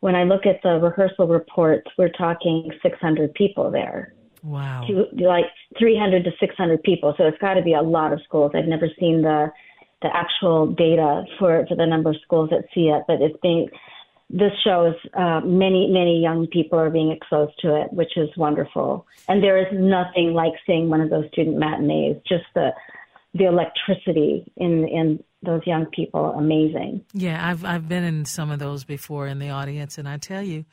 when 0.00 0.16
I 0.16 0.24
look 0.24 0.46
at 0.46 0.60
the 0.62 0.80
rehearsal 0.80 1.28
reports, 1.28 1.88
we're 1.96 2.08
talking 2.08 2.70
600 2.82 3.34
people 3.34 3.70
there. 3.70 4.14
Wow. 4.42 4.84
To, 4.88 5.06
like 5.24 5.44
300 5.78 6.24
to 6.24 6.30
600 6.40 6.82
people. 6.82 7.14
So 7.16 7.24
it's 7.26 7.38
got 7.38 7.54
to 7.54 7.62
be 7.62 7.74
a 7.74 7.82
lot 7.82 8.12
of 8.12 8.20
schools. 8.24 8.52
I've 8.54 8.64
never 8.64 8.88
seen 8.98 9.22
the 9.22 9.52
the 10.02 10.14
actual 10.14 10.66
data 10.66 11.24
for 11.38 11.64
for 11.66 11.76
the 11.76 11.86
number 11.86 12.10
of 12.10 12.16
schools 12.22 12.50
that 12.50 12.64
see 12.74 12.88
it, 12.88 13.04
but 13.06 13.20
it's 13.20 13.36
being 13.42 13.68
this 14.30 14.52
shows 14.64 14.94
uh, 15.14 15.40
many 15.44 15.88
many 15.90 16.20
young 16.20 16.46
people 16.46 16.78
are 16.78 16.90
being 16.90 17.12
exposed 17.12 17.52
to 17.60 17.80
it, 17.82 17.92
which 17.92 18.16
is 18.16 18.30
wonderful. 18.36 19.06
And 19.28 19.42
there 19.42 19.58
is 19.58 19.66
nothing 19.72 20.32
like 20.32 20.52
seeing 20.66 20.88
one 20.88 21.00
of 21.00 21.10
those 21.10 21.28
student 21.32 21.58
matinees. 21.58 22.16
Just 22.26 22.44
the 22.54 22.70
the 23.34 23.44
electricity 23.44 24.50
in 24.56 24.88
in 24.88 25.22
those 25.42 25.62
young 25.66 25.86
people, 25.86 26.26
amazing. 26.36 27.04
Yeah, 27.12 27.46
I've 27.46 27.64
I've 27.64 27.88
been 27.88 28.04
in 28.04 28.24
some 28.24 28.50
of 28.50 28.58
those 28.58 28.84
before 28.84 29.26
in 29.26 29.38
the 29.38 29.50
audience, 29.50 29.98
and 29.98 30.08
I 30.08 30.16
tell 30.16 30.42
you, 30.42 30.64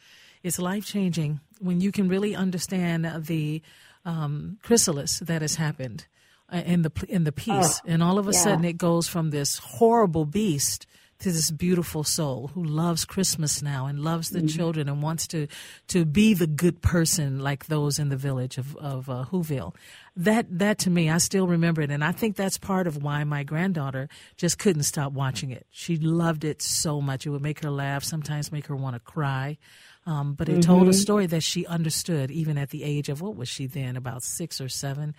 it's 0.41 0.59
life 0.59 0.85
changing 0.85 1.41
when 1.59 1.81
you 1.81 1.91
can 1.91 2.07
really 2.07 2.35
understand 2.35 3.25
the 3.25 3.61
um, 4.05 4.57
chrysalis 4.63 5.19
that 5.19 5.41
has 5.41 5.55
happened 5.55 6.05
in 6.51 6.81
the 6.81 6.91
in 7.07 7.23
the 7.23 7.31
piece, 7.31 7.79
oh, 7.79 7.87
and 7.87 8.03
all 8.03 8.17
of 8.17 8.27
a 8.27 8.31
yeah. 8.31 8.39
sudden 8.39 8.65
it 8.65 8.77
goes 8.77 9.07
from 9.07 9.29
this 9.29 9.57
horrible 9.57 10.25
beast 10.25 10.85
to 11.19 11.31
this 11.31 11.51
beautiful 11.51 12.03
soul 12.03 12.49
who 12.53 12.63
loves 12.63 13.03
Christmas 13.03 13.61
now 13.61 13.87
and 13.87 13.99
loves 13.99 14.29
the 14.29 14.39
mm-hmm. 14.39 14.47
children 14.47 14.87
and 14.87 15.01
wants 15.01 15.27
to 15.27 15.47
to 15.89 16.05
be 16.05 16.33
the 16.33 16.47
good 16.47 16.81
person 16.81 17.39
like 17.39 17.65
those 17.65 17.99
in 17.99 18.09
the 18.09 18.17
village 18.17 18.57
of 18.57 18.75
of 18.77 19.09
uh, 19.09 19.25
Whoville. 19.31 19.75
That 20.15 20.45
that 20.59 20.79
to 20.79 20.89
me, 20.89 21.09
I 21.09 21.17
still 21.17 21.47
remember 21.47 21.81
it, 21.81 21.91
and 21.91 22.03
I 22.03 22.13
think 22.13 22.35
that's 22.35 22.57
part 22.57 22.87
of 22.87 23.03
why 23.03 23.23
my 23.25 23.43
granddaughter 23.43 24.07
just 24.37 24.57
couldn't 24.57 24.83
stop 24.83 25.11
watching 25.11 25.51
it. 25.51 25.67
She 25.69 25.97
loved 25.97 26.43
it 26.45 26.61
so 26.61 27.01
much; 27.01 27.25
it 27.25 27.29
would 27.29 27.41
make 27.41 27.63
her 27.63 27.71
laugh, 27.71 28.03
sometimes 28.03 28.51
make 28.51 28.67
her 28.67 28.75
want 28.75 28.95
to 28.95 28.99
cry. 28.99 29.57
Um, 30.05 30.33
but 30.33 30.47
it 30.47 30.53
mm-hmm. 30.53 30.61
told 30.61 30.83
a 30.83 30.91
mm-hmm. 30.91 30.93
story 30.93 31.25
that 31.27 31.43
she 31.43 31.65
understood 31.67 32.31
even 32.31 32.57
at 32.57 32.69
the 32.69 32.83
age 32.83 33.09
of 33.09 33.21
what 33.21 33.35
was 33.35 33.49
she 33.49 33.67
then 33.67 33.97
about 33.97 34.23
six 34.23 34.59
or 34.61 34.69
seven 34.69 35.13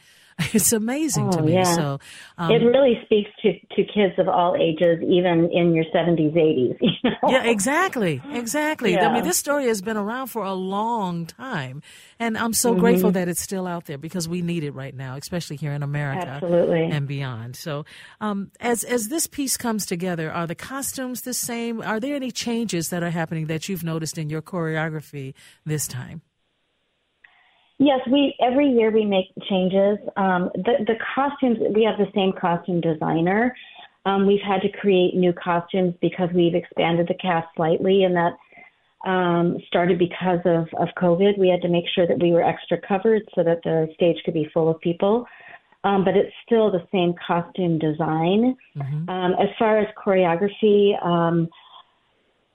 It's 0.53 0.73
amazing 0.73 1.29
oh, 1.29 1.33
to 1.33 1.43
me. 1.43 1.55
Yeah. 1.55 1.75
So 1.75 1.99
um, 2.39 2.51
it 2.51 2.65
really 2.65 3.01
speaks 3.05 3.31
to, 3.43 3.53
to 3.53 3.85
kids 3.85 4.15
of 4.19 4.29
all 4.29 4.57
ages, 4.57 5.03
even 5.03 5.51
in 5.53 5.75
your 5.75 5.85
70s, 5.95 6.35
80s. 6.35 6.79
You 7.03 7.11
know? 7.11 7.31
Yeah, 7.31 7.45
exactly, 7.45 8.21
exactly. 8.33 8.93
Yeah. 8.93 9.09
I 9.09 9.15
mean, 9.15 9.25
this 9.25 9.39
story 9.39 9.67
has 9.67 9.81
been 9.81 9.97
around 9.97 10.27
for 10.27 10.45
a 10.45 10.53
long 10.53 11.25
time, 11.25 11.83
and 12.19 12.37
I'm 12.37 12.53
so 12.53 12.73
mm-hmm. 12.73 12.81
grateful 12.81 13.11
that 13.13 13.27
it's 13.27 13.41
still 13.41 13.67
out 13.67 13.87
there 13.87 13.97
because 13.97 14.29
we 14.29 14.43
need 14.43 14.65
it 14.65 14.73
right 14.73 14.95
now, 14.95 15.17
especially 15.17 15.57
here 15.57 15.73
in 15.73 15.83
America, 15.83 16.27
Absolutely. 16.27 16.85
and 16.85 17.09
beyond. 17.09 17.57
So, 17.57 17.87
um, 18.21 18.51
as 18.61 18.85
as 18.85 19.09
this 19.09 19.27
piece 19.27 19.57
comes 19.57 19.87
together, 19.87 20.31
are 20.31 20.47
the 20.47 20.55
costumes 20.55 21.23
the 21.23 21.33
same? 21.33 21.81
Are 21.81 22.01
there 22.01 22.15
any 22.15 22.31
changes 22.31 22.91
that 22.91 23.03
are 23.03 23.11
happening 23.11 23.47
that 23.47 23.69
you've 23.69 23.85
noticed 23.85 24.19
in 24.19 24.29
your 24.29 24.43
choreography 24.43 25.33
this 25.65 25.87
time? 25.87 26.21
Yes, 27.83 28.01
we 28.13 28.35
every 28.43 28.69
year 28.69 28.91
we 28.91 29.07
make 29.07 29.33
changes. 29.49 29.97
Um, 30.19 30.51
the 30.55 30.85
the 30.87 30.97
costumes 31.15 31.57
we 31.75 31.83
have 31.85 31.97
the 31.97 32.13
same 32.15 32.33
costume 32.39 32.83
designer. 32.83 33.57
Um, 34.05 34.27
we've 34.27 34.43
had 34.47 34.61
to 34.61 34.69
create 34.69 35.15
new 35.15 35.33
costumes 35.33 35.95
because 36.03 36.29
we've 36.35 36.55
expanded 36.55 37.09
the 37.09 37.15
cast 37.15 37.49
slightly, 37.57 38.05
and 38.05 38.15
that 38.15 38.37
um, 39.09 39.57
started 39.67 39.99
because 39.99 40.41
of 40.45 40.69
of 40.79 40.89
COVID. 40.99 41.39
We 41.39 41.49
had 41.49 41.63
to 41.63 41.69
make 41.69 41.87
sure 41.95 42.07
that 42.07 42.19
we 42.21 42.33
were 42.33 42.45
extra 42.45 42.79
covered 42.87 43.23
so 43.35 43.43
that 43.45 43.63
the 43.65 43.89
stage 43.95 44.19
could 44.27 44.35
be 44.35 44.47
full 44.53 44.69
of 44.69 44.79
people. 44.83 45.25
Um, 45.83 46.05
but 46.05 46.15
it's 46.15 46.35
still 46.45 46.71
the 46.71 46.87
same 46.93 47.15
costume 47.27 47.79
design. 47.79 48.55
Mm-hmm. 48.77 49.09
Um, 49.09 49.33
as 49.41 49.49
far 49.59 49.79
as 49.79 49.87
choreography, 49.97 51.03
um, 51.03 51.49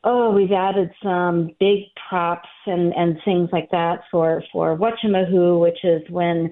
oh, 0.05 0.29
we've 0.31 0.51
added 0.51 0.91
some 1.03 1.49
big 1.59 1.79
props 2.07 2.47
and, 2.67 2.93
and 2.93 3.17
things 3.25 3.49
like 3.51 3.69
that 3.71 4.01
for, 4.11 4.43
for 4.53 4.77
Whatchamahoo, 4.77 5.59
which 5.59 5.79
is 5.83 6.03
when 6.09 6.51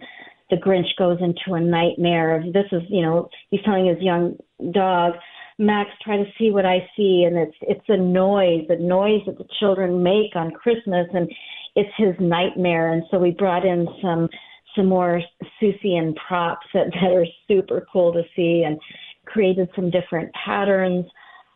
the 0.49 0.57
Grinch 0.57 0.95
goes 0.97 1.19
into 1.21 1.53
a 1.53 1.61
nightmare. 1.61 2.37
Of, 2.37 2.51
this 2.51 2.65
is, 2.71 2.81
you 2.89 3.03
know, 3.03 3.29
he's 3.51 3.61
telling 3.63 3.85
his 3.85 4.01
young 4.01 4.37
dog, 4.73 5.13
Max, 5.59 5.91
try 6.03 6.17
to 6.17 6.25
see 6.37 6.49
what 6.49 6.65
I 6.65 6.79
see. 6.97 7.25
And 7.27 7.37
it's, 7.37 7.55
it's 7.61 7.85
a 7.89 7.97
noise, 7.97 8.65
the 8.67 8.75
noise 8.75 9.21
that 9.27 9.37
the 9.37 9.47
children 9.59 10.01
make 10.01 10.35
on 10.35 10.51
Christmas. 10.51 11.07
And 11.13 11.31
it's 11.75 11.93
his 11.95 12.15
nightmare. 12.19 12.91
And 12.91 13.03
so 13.11 13.19
we 13.19 13.31
brought 13.31 13.65
in 13.65 13.87
some, 14.01 14.29
some 14.75 14.87
more 14.87 15.21
Seussian 15.61 16.15
props 16.27 16.65
that, 16.73 16.87
that 16.87 17.11
are 17.11 17.27
super 17.47 17.85
cool 17.93 18.13
to 18.13 18.23
see 18.35 18.63
and 18.65 18.79
created 19.25 19.69
some 19.75 19.91
different 19.91 20.31
patterns 20.33 21.05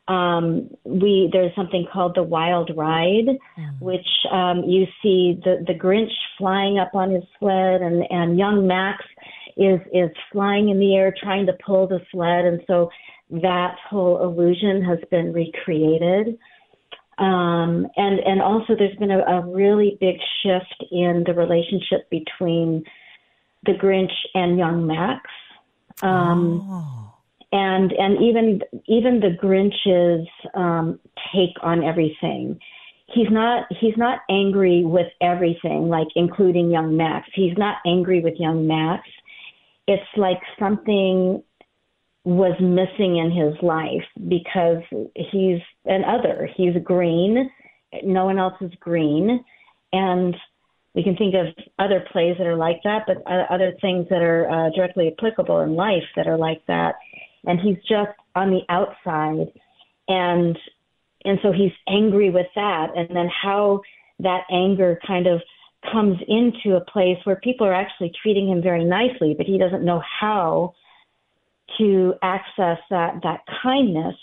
um, 0.07 0.69
we 0.85 1.29
there's 1.33 1.53
something 1.55 1.85
called 1.91 2.15
the 2.15 2.23
Wild 2.23 2.71
Ride, 2.75 3.27
mm. 3.57 3.81
which 3.81 4.07
um, 4.31 4.63
you 4.63 4.85
see 5.03 5.39
the 5.43 5.63
the 5.67 5.73
Grinch 5.73 6.11
flying 6.37 6.79
up 6.79 6.95
on 6.95 7.11
his 7.11 7.23
sled, 7.39 7.81
and 7.81 8.03
and 8.09 8.37
young 8.37 8.67
Max 8.67 9.03
is 9.57 9.79
is 9.93 10.09
flying 10.31 10.69
in 10.69 10.79
the 10.79 10.95
air 10.95 11.13
trying 11.21 11.45
to 11.47 11.53
pull 11.65 11.87
the 11.87 11.99
sled, 12.11 12.45
and 12.45 12.61
so 12.67 12.89
that 13.29 13.75
whole 13.89 14.23
illusion 14.23 14.81
has 14.83 14.99
been 15.11 15.33
recreated. 15.33 16.37
Um, 17.17 17.87
and 17.97 18.19
and 18.19 18.41
also 18.41 18.75
there's 18.77 18.95
been 18.97 19.11
a, 19.11 19.19
a 19.19 19.45
really 19.45 19.97
big 19.99 20.17
shift 20.41 20.85
in 20.89 21.23
the 21.25 21.33
relationship 21.33 22.09
between 22.09 22.85
the 23.65 23.73
Grinch 23.73 24.13
and 24.33 24.57
young 24.57 24.87
Max. 24.87 25.29
Um, 26.01 26.61
oh 26.63 27.16
and 27.51 27.91
and 27.93 28.21
even 28.21 28.61
even 28.87 29.19
the 29.19 29.35
Grinch's 29.37 30.27
um, 30.53 30.99
take 31.33 31.55
on 31.61 31.83
everything. 31.83 32.59
He's 33.13 33.27
not 33.31 33.67
he's 33.79 33.95
not 33.95 34.19
angry 34.29 34.83
with 34.83 35.07
everything, 35.21 35.87
like 35.87 36.07
including 36.15 36.71
young 36.71 36.97
Max. 36.97 37.29
He's 37.33 37.57
not 37.57 37.77
angry 37.85 38.19
with 38.19 38.33
young 38.37 38.67
Max. 38.67 39.07
It's 39.87 40.03
like 40.17 40.39
something 40.59 41.41
was 42.25 42.59
missing 42.59 43.15
in 43.15 43.31
his 43.31 43.55
life 43.63 44.03
because 44.27 44.83
he's 45.15 45.61
an 45.85 46.03
other. 46.03 46.49
He's 46.57 46.75
green. 46.83 47.49
No 48.03 48.25
one 48.25 48.37
else 48.37 48.55
is 48.59 48.71
green, 48.81 49.45
and 49.93 50.35
we 50.93 51.03
can 51.03 51.15
think 51.15 51.35
of 51.35 51.45
other 51.79 52.03
plays 52.11 52.35
that 52.37 52.47
are 52.47 52.57
like 52.57 52.81
that, 52.83 53.03
but 53.07 53.23
other 53.25 53.71
things 53.79 54.07
that 54.09 54.21
are 54.21 54.49
uh, 54.49 54.69
directly 54.75 55.13
applicable 55.17 55.61
in 55.61 55.75
life 55.75 56.03
that 56.17 56.27
are 56.27 56.37
like 56.37 56.61
that 56.67 56.95
and 57.47 57.59
he's 57.59 57.77
just 57.89 58.11
on 58.35 58.51
the 58.51 58.61
outside. 58.69 59.51
And 60.07 60.57
and 61.25 61.39
so 61.41 61.51
he's 61.51 61.73
angry 61.87 62.29
with 62.29 62.47
that. 62.55 62.91
And 62.95 63.09
then 63.09 63.29
how 63.29 63.81
that 64.19 64.43
anger 64.51 64.99
kind 65.05 65.27
of 65.27 65.41
comes 65.91 66.17
into 66.27 66.75
a 66.75 66.81
place 66.81 67.17
where 67.23 67.35
people 67.37 67.65
are 67.65 67.73
actually 67.73 68.11
treating 68.21 68.49
him 68.49 68.61
very 68.61 68.83
nicely 68.83 69.35
but 69.37 69.45
he 69.45 69.57
doesn't 69.57 69.85
know 69.85 70.01
how 70.19 70.73
to 71.77 72.13
access 72.23 72.79
that 72.89 73.19
that 73.23 73.41
kindness 73.61 74.15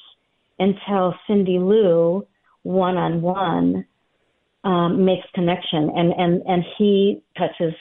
until 0.59 1.15
Cindy 1.27 1.59
Lou 1.59 2.27
one 2.63 2.97
on 2.97 3.23
one 3.23 3.87
makes 4.65 5.27
connection. 5.35 5.91
And 5.95 6.13
and 6.13 6.43
and 6.47 6.65
he 6.77 7.23
touches 7.37 7.75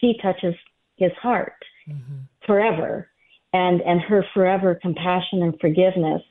she 0.00 0.14
touches 0.22 0.54
his 0.96 1.12
heart 1.20 1.54
mm-hmm. 1.88 2.20
forever 2.46 3.08
and 3.52 3.80
and 3.82 4.00
her 4.00 4.24
forever 4.34 4.78
compassion 4.80 5.42
and 5.42 5.58
forgiveness 5.60 6.22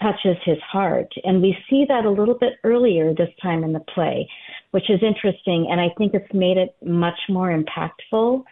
touches 0.00 0.36
his 0.44 0.58
heart. 0.60 1.12
And 1.24 1.42
we 1.42 1.56
see 1.68 1.84
that 1.88 2.04
a 2.04 2.10
little 2.10 2.38
bit 2.38 2.54
earlier 2.62 3.14
this 3.14 3.30
time 3.42 3.64
in 3.64 3.72
the 3.72 3.80
play 3.80 4.28
which 4.70 4.90
is 4.90 5.00
interesting 5.02 5.68
and 5.70 5.80
i 5.80 5.88
think 5.96 6.14
it's 6.14 6.32
made 6.32 6.56
it 6.56 6.74
much 6.84 7.18
more 7.28 7.56
impactful. 7.56 8.44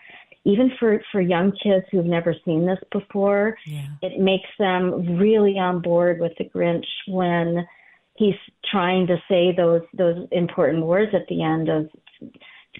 Even 0.44 0.70
for 0.78 1.02
for 1.10 1.20
young 1.20 1.50
kids 1.60 1.84
who've 1.90 2.06
never 2.06 2.32
seen 2.44 2.66
this 2.66 2.78
before 2.92 3.56
yeah. 3.66 3.86
it 4.00 4.20
makes 4.20 4.48
them 4.60 5.18
really 5.18 5.58
on 5.58 5.82
board 5.82 6.20
with 6.20 6.32
the 6.38 6.44
grinch 6.44 6.86
when 7.08 7.66
he's 8.14 8.36
trying 8.70 9.08
to 9.08 9.16
say 9.28 9.52
those 9.56 9.82
those 9.92 10.28
important 10.30 10.86
words 10.86 11.12
at 11.14 11.26
the 11.28 11.42
end 11.42 11.68
of 11.68 11.88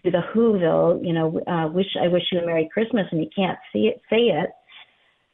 to 0.04 0.10
the 0.12 0.22
whoville 0.32 1.04
you 1.04 1.12
know 1.12 1.40
uh, 1.48 1.66
wish 1.68 1.96
i 2.00 2.06
wish 2.06 2.22
you 2.30 2.38
a 2.38 2.46
merry 2.46 2.68
christmas 2.72 3.06
and 3.10 3.20
he 3.20 3.28
can't 3.34 3.58
see 3.72 3.88
it 3.88 4.00
say 4.08 4.26
it 4.28 4.50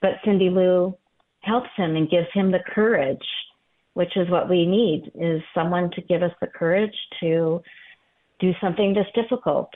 but 0.02 0.10
Cindy 0.24 0.50
Lou 0.50 0.94
helps 1.40 1.70
him 1.76 1.96
and 1.96 2.10
gives 2.10 2.26
him 2.34 2.50
the 2.50 2.60
courage, 2.74 3.24
which 3.94 4.16
is 4.16 4.28
what 4.28 4.50
we 4.50 4.66
need, 4.66 5.10
is 5.14 5.40
someone 5.54 5.90
to 5.92 6.00
give 6.02 6.22
us 6.22 6.32
the 6.40 6.46
courage 6.46 6.94
to 7.20 7.62
do 8.40 8.52
something 8.60 8.94
that's 8.94 9.08
difficult. 9.14 9.70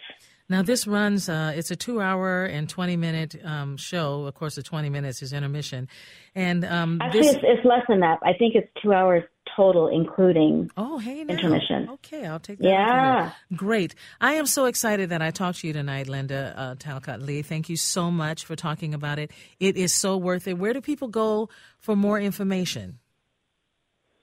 Now 0.49 0.63
this 0.63 0.87
runs. 0.87 1.29
Uh, 1.29 1.53
it's 1.57 1.71
a 1.71 1.77
two-hour 1.77 2.45
and 2.45 2.69
twenty-minute 2.69 3.45
um, 3.45 3.77
show. 3.77 4.27
Of 4.27 4.35
course, 4.35 4.55
the 4.55 4.63
twenty 4.63 4.91
minutes 4.91 5.23
is 5.23 5.33
intermission, 5.33 5.89
and 6.37 6.65
um, 6.65 7.01
actually, 7.03 7.23
this... 7.23 7.35
it's, 7.35 7.45
it's, 7.45 7.65
less 7.65 7.83
than 7.89 8.01
that. 8.01 8.19
I 8.23 8.33
think 8.33 8.55
it's 8.55 8.69
two 8.81 8.93
hours 8.93 9.25
total, 9.57 9.89
including 9.89 10.71
oh, 10.77 10.99
hey, 10.99 11.25
now. 11.25 11.35
intermission. 11.35 11.89
Okay, 11.95 12.27
I'll 12.27 12.39
take 12.39 12.59
that. 12.59 12.69
Yeah, 12.69 13.33
great. 13.55 13.95
I 14.21 14.35
am 14.35 14.47
so 14.47 14.67
excited 14.67 15.09
that 15.09 15.23
I 15.23 15.31
talked 15.31 15.61
to 15.61 15.67
you 15.67 15.73
tonight, 15.73 16.09
Linda 16.09 16.55
uh, 16.57 16.75
Talcott 16.79 17.23
Lee. 17.23 17.43
Thank 17.43 17.69
you 17.69 17.77
so 17.77 18.11
much 18.11 18.45
for 18.45 18.55
talking 18.55 18.95
about 18.95 19.19
it. 19.19 19.31
It 19.59 19.77
is 19.77 19.93
so 19.93 20.17
worth 20.17 20.47
it. 20.47 20.59
Where 20.59 20.73
do 20.73 20.81
people 20.81 21.09
go 21.09 21.49
for 21.79 21.97
more 21.97 22.21
information? 22.21 22.99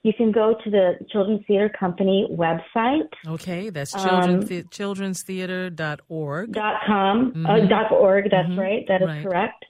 you 0.04 0.12
can 0.12 0.32
go 0.32 0.54
to 0.62 0.70
the 0.70 0.98
Children's 1.10 1.46
Theater 1.46 1.70
Company 1.80 2.28
website. 2.30 3.08
Okay, 3.26 3.70
that's 3.70 3.90
children, 3.90 4.34
um, 4.34 4.40
the, 4.42 4.62
childrenstheater.org. 4.64 6.52
Dot 6.52 6.74
com, 6.86 7.18
uh, 7.18 7.30
mm-hmm. 7.30 7.46
uh, 7.46 7.66
dot 7.66 7.90
org, 7.90 8.24
that's 8.30 8.50
mm-hmm. 8.50 8.60
right, 8.60 8.84
that 8.86 9.00
is 9.00 9.08
right. 9.08 9.22
correct 9.24 9.64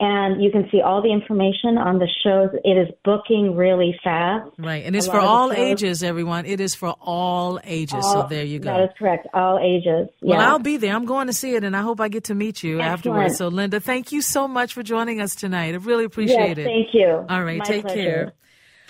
and 0.00 0.42
you 0.42 0.50
can 0.50 0.68
see 0.70 0.80
all 0.80 1.02
the 1.02 1.12
information 1.12 1.78
on 1.78 1.98
the 1.98 2.08
shows. 2.24 2.50
It 2.64 2.76
is 2.76 2.88
booking 3.04 3.54
really 3.56 3.98
fast. 4.02 4.50
Right, 4.58 4.84
and 4.84 4.96
it's 4.96 5.06
for 5.06 5.20
all 5.20 5.52
ages, 5.52 6.02
everyone. 6.02 6.46
It 6.46 6.60
is 6.60 6.74
for 6.74 6.94
all 7.00 7.60
ages. 7.62 8.04
All, 8.04 8.22
so 8.22 8.28
there 8.28 8.44
you 8.44 8.58
go. 8.58 8.72
That 8.72 8.84
is 8.84 8.90
correct. 8.98 9.28
All 9.32 9.58
ages. 9.58 10.08
Well, 10.20 10.40
I'll 10.40 10.58
be 10.58 10.76
there. 10.76 10.94
I'm 10.94 11.04
going 11.04 11.28
to 11.28 11.32
see 11.32 11.54
it, 11.54 11.64
and 11.64 11.76
I 11.76 11.82
hope 11.82 12.00
I 12.00 12.08
get 12.08 12.24
to 12.24 12.34
meet 12.34 12.62
you 12.62 12.80
Excellent. 12.80 12.92
afterwards. 12.92 13.36
So, 13.36 13.48
Linda, 13.48 13.80
thank 13.80 14.12
you 14.12 14.22
so 14.22 14.48
much 14.48 14.74
for 14.74 14.82
joining 14.82 15.20
us 15.20 15.34
tonight. 15.34 15.74
I 15.74 15.78
really 15.78 16.04
appreciate 16.04 16.58
yes, 16.58 16.58
it. 16.58 16.64
Thank 16.64 16.88
you. 16.94 17.24
All 17.28 17.44
right, 17.44 17.58
My 17.58 17.64
take 17.64 17.82
pleasure. 17.82 18.02
care. 18.02 18.32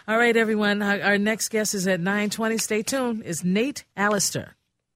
All 0.09 0.17
right, 0.17 0.37
everyone. 0.37 0.83
Our 0.83 1.19
next 1.19 1.51
guest 1.51 1.75
is 1.75 1.87
at 1.87 2.01
9:20. 2.01 2.61
Stay 2.61 2.83
tuned. 2.83 3.23
Is 3.23 3.45
Nate 3.45 3.85
Allister. 3.97 4.57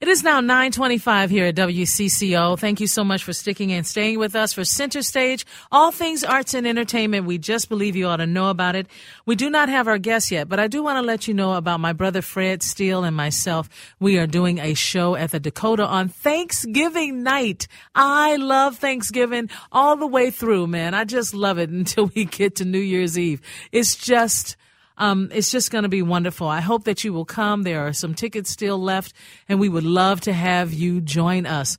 It 0.00 0.06
is 0.06 0.22
now 0.22 0.38
925 0.40 1.28
here 1.28 1.46
at 1.46 1.56
WCCO. 1.56 2.56
Thank 2.56 2.78
you 2.78 2.86
so 2.86 3.02
much 3.02 3.24
for 3.24 3.32
sticking 3.32 3.72
and 3.72 3.84
staying 3.84 4.20
with 4.20 4.36
us 4.36 4.52
for 4.52 4.64
Center 4.64 5.02
Stage. 5.02 5.44
All 5.72 5.90
things 5.90 6.22
arts 6.22 6.54
and 6.54 6.68
entertainment. 6.68 7.26
We 7.26 7.36
just 7.36 7.68
believe 7.68 7.96
you 7.96 8.06
ought 8.06 8.18
to 8.18 8.26
know 8.26 8.48
about 8.48 8.76
it. 8.76 8.86
We 9.26 9.34
do 9.34 9.50
not 9.50 9.68
have 9.68 9.88
our 9.88 9.98
guest 9.98 10.30
yet, 10.30 10.48
but 10.48 10.60
I 10.60 10.68
do 10.68 10.84
want 10.84 10.98
to 10.98 11.02
let 11.02 11.26
you 11.26 11.34
know 11.34 11.54
about 11.54 11.80
my 11.80 11.92
brother 11.92 12.22
Fred 12.22 12.62
Steele 12.62 13.02
and 13.02 13.16
myself. 13.16 13.68
We 13.98 14.18
are 14.18 14.28
doing 14.28 14.60
a 14.60 14.74
show 14.74 15.16
at 15.16 15.32
the 15.32 15.40
Dakota 15.40 15.84
on 15.84 16.08
Thanksgiving 16.08 17.24
night. 17.24 17.66
I 17.92 18.36
love 18.36 18.76
Thanksgiving 18.76 19.50
all 19.72 19.96
the 19.96 20.06
way 20.06 20.30
through, 20.30 20.68
man. 20.68 20.94
I 20.94 21.06
just 21.06 21.34
love 21.34 21.58
it 21.58 21.70
until 21.80 22.12
we 22.14 22.24
get 22.24 22.54
to 22.56 22.64
New 22.64 22.78
Year's 22.78 23.18
Eve. 23.18 23.40
It's 23.72 23.96
just, 23.96 24.56
um, 24.98 25.30
it's 25.32 25.50
just 25.50 25.70
going 25.70 25.84
to 25.84 25.88
be 25.88 26.02
wonderful. 26.02 26.48
I 26.48 26.60
hope 26.60 26.84
that 26.84 27.04
you 27.04 27.12
will 27.12 27.24
come. 27.24 27.62
There 27.62 27.86
are 27.86 27.92
some 27.92 28.14
tickets 28.14 28.50
still 28.50 28.78
left, 28.78 29.14
and 29.48 29.58
we 29.58 29.68
would 29.68 29.84
love 29.84 30.20
to 30.22 30.32
have 30.32 30.74
you 30.74 31.00
join 31.00 31.46
us. 31.46 31.78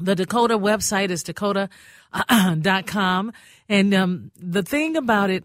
The 0.00 0.14
Dakota 0.14 0.56
website 0.56 1.10
is 1.10 1.22
dakota.com. 1.22 3.32
And 3.70 3.92
um, 3.92 4.30
the 4.34 4.62
thing 4.62 4.96
about 4.96 5.28
it 5.28 5.44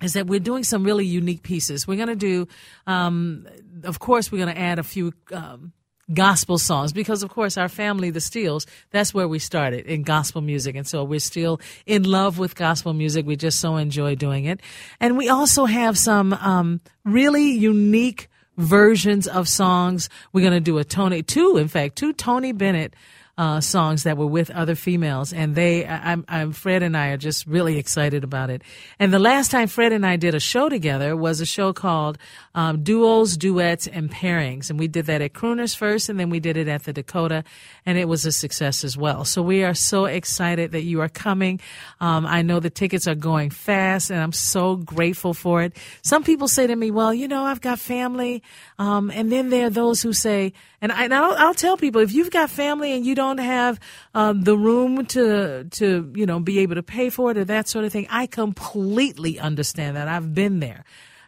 is 0.00 0.14
that 0.14 0.26
we're 0.26 0.40
doing 0.40 0.64
some 0.64 0.84
really 0.84 1.04
unique 1.04 1.42
pieces. 1.42 1.86
We're 1.86 1.96
going 1.96 2.08
to 2.08 2.16
do, 2.16 2.48
um, 2.86 3.46
of 3.84 3.98
course, 3.98 4.32
we're 4.32 4.42
going 4.42 4.54
to 4.54 4.58
add 4.58 4.78
a 4.78 4.82
few 4.82 5.12
um, 5.32 5.74
gospel 6.12 6.58
songs. 6.58 6.92
Because 6.92 7.22
of 7.22 7.30
course 7.30 7.56
our 7.56 7.68
family 7.68 8.10
the 8.10 8.20
Steeles 8.20 8.66
that's 8.90 9.12
where 9.12 9.28
we 9.28 9.38
started 9.38 9.86
in 9.86 10.02
gospel 10.02 10.40
music. 10.40 10.76
And 10.76 10.86
so 10.86 11.04
we're 11.04 11.20
still 11.20 11.60
in 11.84 12.04
love 12.04 12.38
with 12.38 12.54
gospel 12.54 12.92
music. 12.92 13.26
We 13.26 13.36
just 13.36 13.60
so 13.60 13.76
enjoy 13.76 14.14
doing 14.14 14.44
it. 14.44 14.60
And 15.00 15.16
we 15.16 15.28
also 15.28 15.64
have 15.64 15.98
some 15.98 16.32
um, 16.34 16.80
really 17.04 17.50
unique 17.50 18.28
versions 18.56 19.26
of 19.26 19.48
songs. 19.48 20.08
We're 20.32 20.42
going 20.42 20.54
to 20.54 20.60
do 20.60 20.78
a 20.78 20.84
tony 20.84 21.22
two 21.22 21.56
in 21.56 21.68
fact 21.68 21.96
two 21.96 22.12
tony 22.12 22.52
bennett 22.52 22.94
uh, 23.38 23.60
songs 23.60 24.04
that 24.04 24.16
were 24.16 24.26
with 24.26 24.50
other 24.50 24.74
females, 24.74 25.32
and 25.32 25.54
they, 25.54 25.86
I'm, 25.86 26.24
I'm, 26.28 26.52
Fred 26.52 26.82
and 26.82 26.96
I 26.96 27.08
are 27.08 27.16
just 27.18 27.46
really 27.46 27.78
excited 27.78 28.24
about 28.24 28.48
it. 28.48 28.62
And 28.98 29.12
the 29.12 29.18
last 29.18 29.50
time 29.50 29.68
Fred 29.68 29.92
and 29.92 30.06
I 30.06 30.16
did 30.16 30.34
a 30.34 30.40
show 30.40 30.68
together 30.68 31.14
was 31.14 31.40
a 31.40 31.46
show 31.46 31.72
called 31.72 32.16
um, 32.56 32.82
Duos, 32.82 33.36
Duets, 33.36 33.86
and 33.86 34.10
Pairings, 34.10 34.70
and 34.70 34.78
we 34.78 34.88
did 34.88 35.06
that 35.06 35.20
at 35.20 35.34
Crooners 35.34 35.76
first, 35.76 36.08
and 36.08 36.18
then 36.18 36.30
we 36.30 36.40
did 36.40 36.56
it 36.56 36.66
at 36.66 36.84
the 36.84 36.92
Dakota, 36.92 37.44
and 37.84 37.98
it 37.98 38.08
was 38.08 38.24
a 38.24 38.32
success 38.32 38.82
as 38.82 38.96
well. 38.96 39.26
So 39.26 39.42
we 39.42 39.62
are 39.62 39.74
so 39.74 40.06
excited 40.06 40.72
that 40.72 40.82
you 40.82 41.02
are 41.02 41.08
coming. 41.10 41.60
Um, 42.00 42.24
I 42.24 42.40
know 42.40 42.58
the 42.58 42.70
tickets 42.70 43.06
are 43.06 43.14
going 43.14 43.50
fast, 43.50 44.10
and 44.10 44.18
I'm 44.18 44.32
so 44.32 44.76
grateful 44.76 45.34
for 45.34 45.62
it. 45.62 45.76
Some 46.00 46.24
people 46.24 46.48
say 46.48 46.66
to 46.66 46.74
me, 46.74 46.90
"Well, 46.90 47.12
you 47.12 47.28
know, 47.28 47.44
I've 47.44 47.60
got 47.60 47.78
family," 47.78 48.42
um, 48.78 49.10
and 49.10 49.30
then 49.30 49.50
there 49.50 49.66
are 49.66 49.70
those 49.70 50.00
who 50.00 50.14
say, 50.14 50.54
and, 50.80 50.92
I, 50.92 51.08
will 51.08 51.36
I'll 51.36 51.54
tell 51.54 51.76
people 51.76 52.00
if 52.00 52.12
you've 52.12 52.30
got 52.30 52.50
family 52.50 52.92
and 52.92 53.04
you 53.04 53.14
don't 53.14 53.38
have 53.38 53.80
um, 54.14 54.42
the 54.42 54.56
room 54.56 55.06
to 55.06 55.64
to 55.64 56.12
you 56.14 56.26
know 56.26 56.40
be 56.40 56.60
able 56.60 56.74
to 56.76 56.82
pay 56.82 57.10
for 57.10 57.30
it 57.30 57.38
or 57.38 57.44
that 57.44 57.68
sort 57.68 57.84
of 57.84 57.92
thing, 57.92 58.06
I 58.10 58.26
completely 58.26 59.38
understand 59.38 59.96
that. 59.96 60.08
I've 60.08 60.34
been 60.34 60.60
there, 60.60 60.84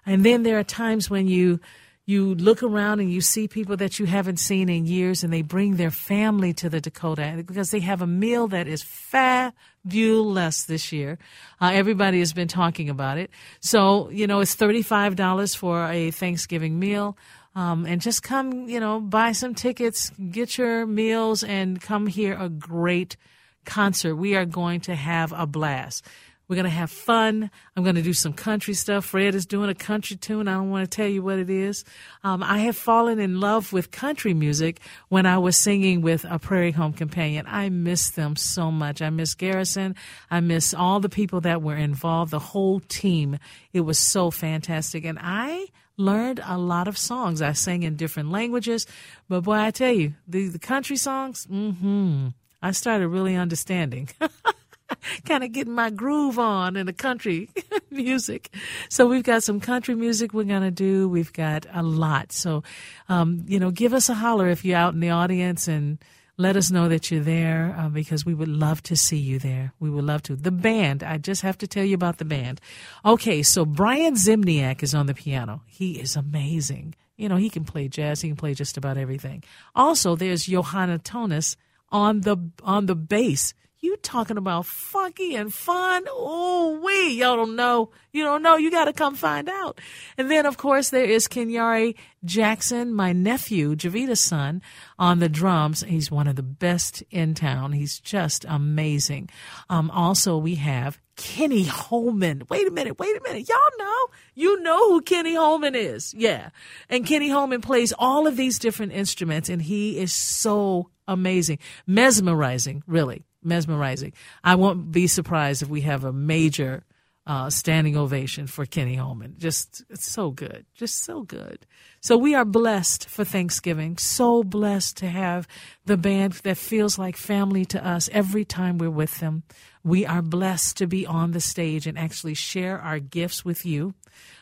and 0.09 0.25
then 0.25 0.42
there 0.42 0.59
are 0.59 0.64
times 0.64 1.11
when 1.11 1.29
you 1.29 1.61
you 2.07 2.35
look 2.37 2.62
around 2.62 3.01
and 3.01 3.12
you 3.12 3.21
see 3.21 3.47
people 3.47 3.77
that 3.77 3.99
you 3.99 4.07
haven't 4.07 4.38
seen 4.38 4.71
in 4.71 4.87
years, 4.87 5.23
and 5.23 5.31
they 5.31 5.42
bring 5.42 5.77
their 5.77 5.90
family 5.90 6.55
to 6.55 6.71
the 6.71 6.81
Dakota 6.81 7.35
because 7.47 7.71
they 7.71 7.81
have 7.81 8.01
a 8.01 8.07
meal 8.07 8.49
that 8.49 8.66
is 8.66 8.83
fabulous 8.83 10.62
this 10.64 10.90
year. 10.90 11.18
Uh, 11.61 11.73
everybody 11.75 12.21
has 12.21 12.33
been 12.33 12.49
talking 12.49 12.88
about 12.88 13.18
it, 13.18 13.31
so 13.61 14.09
you 14.09 14.27
know 14.27 14.40
it's 14.40 14.55
thirty 14.55 14.81
five 14.83 15.16
dollars 15.16 15.55
for 15.55 15.85
a 15.85 16.11
Thanksgiving 16.11 16.79
meal. 16.79 17.16
Um, 17.55 17.87
and 17.87 18.01
just 18.01 18.23
come, 18.23 18.68
you 18.68 18.79
know, 18.79 19.01
buy 19.01 19.33
some 19.33 19.55
tickets, 19.55 20.11
get 20.31 20.59
your 20.59 20.87
meals, 20.87 21.42
and 21.42 21.81
come 21.81 22.07
hear 22.07 22.35
a 22.38 22.49
great 22.49 23.16
concert. 23.64 24.14
We 24.14 24.37
are 24.37 24.44
going 24.44 24.81
to 24.83 24.94
have 24.94 25.33
a 25.33 25.47
blast. 25.47 26.05
We're 26.49 26.57
going 26.57 26.65
to 26.65 26.71
have 26.71 26.91
fun. 26.91 27.51
I'm 27.77 27.83
going 27.83 27.97
to 27.97 28.03
do 28.03 28.15
some 28.15 28.33
country 28.33 28.73
stuff. 28.73 29.05
Fred 29.05 29.35
is 29.35 29.45
doing 29.45 29.69
a 29.69 29.75
country 29.75 30.17
tune. 30.17 30.49
I 30.49 30.55
don't 30.55 30.71
want 30.71 30.91
to 30.91 30.97
tell 30.97 31.07
you 31.07 31.23
what 31.23 31.39
it 31.39 31.51
is. 31.51 31.85
Um, 32.25 32.43
I 32.43 32.61
have 32.61 32.77
fallen 32.77 33.19
in 33.19 33.39
love 33.39 33.73
with 33.73 33.91
country 33.91 34.33
music 34.33 34.81
when 35.11 35.27
I 35.27 35.37
was 35.37 35.59
singing 35.59 36.01
with 36.01 36.25
a 36.25 36.39
Prairie 36.39 36.73
Home 36.73 36.95
Companion. 36.95 37.45
I 37.47 37.69
miss 37.69 38.11
them 38.11 38.35
so 38.35 38.71
much. 38.71 39.03
I 39.03 39.11
miss 39.11 39.35
Garrison. 39.35 39.95
I 40.31 40.41
miss 40.41 40.73
all 40.73 41.01
the 41.01 41.11
people 41.11 41.43
that 41.43 41.61
were 41.61 41.77
involved, 41.77 42.31
the 42.31 42.39
whole 42.39 42.81
team. 42.81 43.39
It 43.75 43.83
was 43.83 43.99
so 43.99 44.31
fantastic. 44.31 45.05
And 45.05 45.19
I 45.21 45.67
learned 45.99 46.41
a 46.47 46.57
lot 46.57 46.89
of 46.89 46.97
songs. 46.97 47.43
I 47.43 47.53
sang 47.53 47.83
in 47.83 47.97
different 47.97 48.31
languages, 48.31 48.87
but 49.29 49.43
boy, 49.43 49.57
I 49.57 49.71
tell 49.71 49.93
you, 49.93 50.15
the, 50.27 50.49
the 50.49 50.59
country 50.59 50.97
songs, 50.97 51.45
hmm 51.45 52.29
I 52.61 52.73
started 52.73 53.07
really 53.09 53.37
understanding. 53.37 54.09
kind 55.24 55.44
of 55.44 55.53
getting 55.53 55.74
my 55.74 55.90
groove 55.90 56.38
on 56.38 56.77
in 56.77 56.87
the 56.87 56.92
country 56.92 57.51
music. 57.90 58.55
So 58.88 59.07
we've 59.07 59.24
got 59.24 59.42
some 59.42 59.61
country 59.61 59.94
music 59.94 60.33
we're 60.33 60.44
going 60.44 60.62
to 60.62 60.70
do. 60.70 61.09
We've 61.09 61.33
got 61.33 61.66
a 61.72 61.83
lot. 61.83 62.33
So, 62.33 62.62
um, 63.09 63.44
you 63.46 63.59
know, 63.59 63.70
give 63.70 63.94
us 63.94 64.09
a 64.09 64.14
holler 64.14 64.48
if 64.48 64.64
you're 64.64 64.79
out 64.79 64.94
in 64.94 65.01
the 65.01 65.11
audience 65.11 65.68
and 65.68 65.98
let 66.40 66.57
us 66.57 66.70
know 66.70 66.88
that 66.88 67.11
you're 67.11 67.22
there 67.22 67.74
uh, 67.77 67.88
because 67.88 68.24
we 68.24 68.33
would 68.33 68.48
love 68.48 68.83
to 68.85 68.96
see 68.96 69.16
you 69.16 69.40
there. 69.40 69.72
We 69.81 69.90
would 69.90 70.05
love 70.05 70.22
to. 70.24 70.37
The 70.37 70.53
band, 70.53 71.03
I 71.03 71.18
just 71.18 71.42
have 71.42 71.59
to 71.59 71.66
tell 71.66 71.85
you 71.85 71.96
about 71.96 72.18
the 72.18 72.24
band. 72.24 72.61
Okay, 73.05 73.42
so 73.42 73.64
Brian 73.64 74.14
Zimniak 74.14 74.83
is 74.85 74.94
on 74.94 75.07
the 75.07 75.14
piano. 75.14 75.62
He 75.66 75.98
is 75.98 76.14
amazing. 76.14 76.94
You 77.16 77.29
know, 77.29 77.37
he 77.37 77.51
can 77.51 77.64
play 77.64 77.88
jazz, 77.88 78.20
he 78.20 78.29
can 78.29 78.37
play 78.37 78.55
just 78.55 78.77
about 78.77 78.96
everything. 78.96 79.42
Also, 79.74 80.14
there's 80.14 80.46
Johanna 80.46 81.01
Tonis 81.01 81.57
on 81.90 82.20
the 82.20 82.37
on 82.62 82.87
the 82.87 82.94
bass. 82.94 83.53
You 83.81 83.97
talking 83.99 84.38
about 84.38 84.67
funky 84.67 85.37
and 85.37 85.55
fun? 85.55 86.05
Oh, 86.09 86.81
we 86.85 87.12
y'all 87.12 87.37
don't 87.37 87.55
know. 87.55 87.91
You 88.11 88.25
don't 88.25 88.43
know. 88.43 88.57
You 88.57 88.73
got 88.73 88.87
to 88.87 88.93
come 88.93 89.14
find 89.14 89.49
out. 89.49 89.81
And 90.17 90.29
then, 90.29 90.47
of 90.47 90.57
course, 90.57 90.91
there 90.91 91.05
is 91.05 91.29
Kenyari 91.29 91.95
Jackson, 92.25 92.93
my 92.93 93.12
nephew, 93.12 93.77
Javita's 93.77 94.21
son, 94.21 94.62
on 94.99 95.21
the 95.21 95.29
drums. 95.29 95.83
He's 95.83 96.11
one 96.11 96.27
of 96.27 96.35
the 96.35 96.43
best 96.43 97.05
in 97.12 97.35
town. 97.35 97.71
He's 97.71 98.01
just 98.01 98.45
amazing. 98.49 99.31
Um, 99.71 99.93
also, 99.93 100.37
we 100.37 100.57
have 100.57 100.99
Kenny 101.14 101.62
Holman. 101.62 102.43
Wait 102.49 102.67
a 102.67 102.73
minute, 102.73 102.99
wait 102.99 103.17
a 103.17 103.23
minute. 103.23 103.49
Y'all 103.49 103.59
know, 103.79 104.07
you 104.35 104.61
know 104.61 104.91
who 104.91 105.03
Kenny 105.03 105.37
Holman 105.37 105.77
is. 105.77 106.12
Yeah. 106.14 106.51
And 106.88 107.07
Kenny 107.07 107.29
Holman 107.29 107.61
plays 107.61 107.93
all 107.97 108.27
of 108.27 108.37
these 108.37 108.59
different 108.59 108.91
instruments 108.91 109.49
and 109.49 109.62
he 109.62 109.99
is 109.99 110.12
so 110.12 110.91
amazing, 111.07 111.59
mesmerizing, 111.87 112.83
really 112.88 113.25
mesmerizing. 113.49 114.13
I 114.45 114.55
won't 114.55 114.93
be 114.93 115.07
surprised 115.07 115.63
if 115.63 115.69
we 115.69 115.81
have 115.83 116.05
a 116.05 116.13
major 116.13 116.85
uh, 117.29 117.51
standing 117.51 117.95
ovation 117.95 118.47
for 118.47 118.65
Kenny 118.65 118.95
Holman. 118.95 119.35
Just 119.37 119.85
it's 119.91 120.11
so 120.11 120.31
good, 120.31 120.65
just 120.75 121.05
so 121.05 121.23
good. 121.23 121.67
So 122.01 122.17
we 122.17 122.35
are 122.35 122.47
blessed 122.47 123.07
for 123.07 123.23
Thanksgiving. 123.23 123.99
So 123.99 124.43
blessed 124.43 124.97
to 124.99 125.09
have 125.09 125.47
the 125.85 125.99
band 125.99 126.33
that 126.45 126.57
feels 126.57 126.99
like 126.99 127.19
family 127.19 127.67
to 127.67 127.87
us 127.87 128.09
every 128.13 128.47
time 128.47 128.79
we're 128.79 128.89
with 128.89 129.19
them. 129.19 129.43
We 129.85 130.07
are 130.07 130.23
blessed 130.23 130.79
to 130.79 130.87
be 130.87 131.07
on 131.07 131.33
the 131.33 131.41
stage 131.41 131.87
and 131.87 131.99
actually 131.99 132.35
share 132.35 132.79
our 132.81 132.99
gifts 132.99 133.45
with 133.45 133.67
you. 133.67 133.95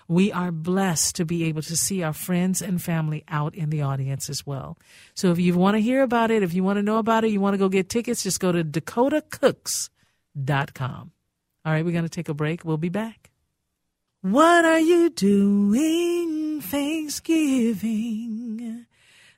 We 0.09 0.33
are 0.33 0.53
blessed 0.53 1.16
to 1.16 1.25
be 1.25 1.45
able 1.45 1.62
to 1.62 1.77
see 1.77 2.03
our 2.03 2.12
friends 2.12 2.62
and 2.62 2.81
family 2.81 3.25
out 3.29 3.55
in 3.55 3.71
the 3.71 3.83
audience 3.83 4.31
as 4.31 4.47
well. 4.47 4.79
So 5.14 5.33
if 5.33 5.38
you 5.38 5.57
want 5.57 5.77
to 5.77 5.81
hear 5.81 6.03
about 6.03 6.31
it, 6.31 6.42
if 6.42 6.55
you 6.55 6.62
want 6.62 6.77
to 6.77 6.83
know 6.83 6.99
about 6.99 7.25
it, 7.25 7.31
you 7.31 7.40
want 7.40 7.55
to 7.55 7.59
go 7.59 7.69
get 7.69 7.88
tickets, 7.88 8.23
just 8.23 8.38
go 8.38 8.53
to 8.53 8.62
dakotacooks.com. 8.62 11.11
All 11.64 11.73
right, 11.73 11.85
we're 11.85 11.90
going 11.90 12.05
to 12.05 12.09
take 12.09 12.29
a 12.29 12.35
break. 12.35 12.64
We'll 12.64 12.77
be 12.77 12.88
back. 12.88 13.31
What 14.23 14.64
are 14.64 14.81
you 14.81 15.11
doing 15.11 16.61
Thanksgiving? 16.61 18.87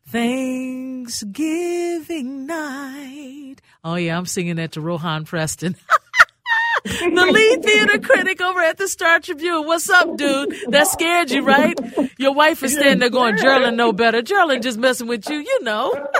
Thanksgiving 0.06 2.46
night. 2.46 3.56
Oh, 3.84 3.96
yeah, 3.96 4.16
I'm 4.16 4.26
singing 4.26 4.56
that 4.56 4.72
to 4.72 4.80
Rohan 4.80 5.24
Preston. 5.24 5.76
the 6.88 7.28
lead 7.30 7.62
theater 7.62 7.98
critic 7.98 8.40
over 8.40 8.60
at 8.60 8.78
the 8.78 8.88
Star 8.88 9.20
Tribune. 9.20 9.66
What's 9.66 9.88
up, 9.90 10.16
dude? 10.16 10.54
That 10.68 10.86
scared 10.86 11.30
you, 11.30 11.42
right? 11.42 11.78
Your 12.18 12.32
wife 12.32 12.62
is 12.62 12.72
standing 12.72 12.98
there 12.98 13.10
going, 13.10 13.36
Jearlyn 13.36 13.76
know 13.76 13.92
better. 13.92 14.22
Jearlyn 14.22 14.62
just 14.62 14.78
messing 14.78 15.06
with 15.06 15.28
you, 15.28 15.36
you 15.36 15.62
know. 15.62 15.92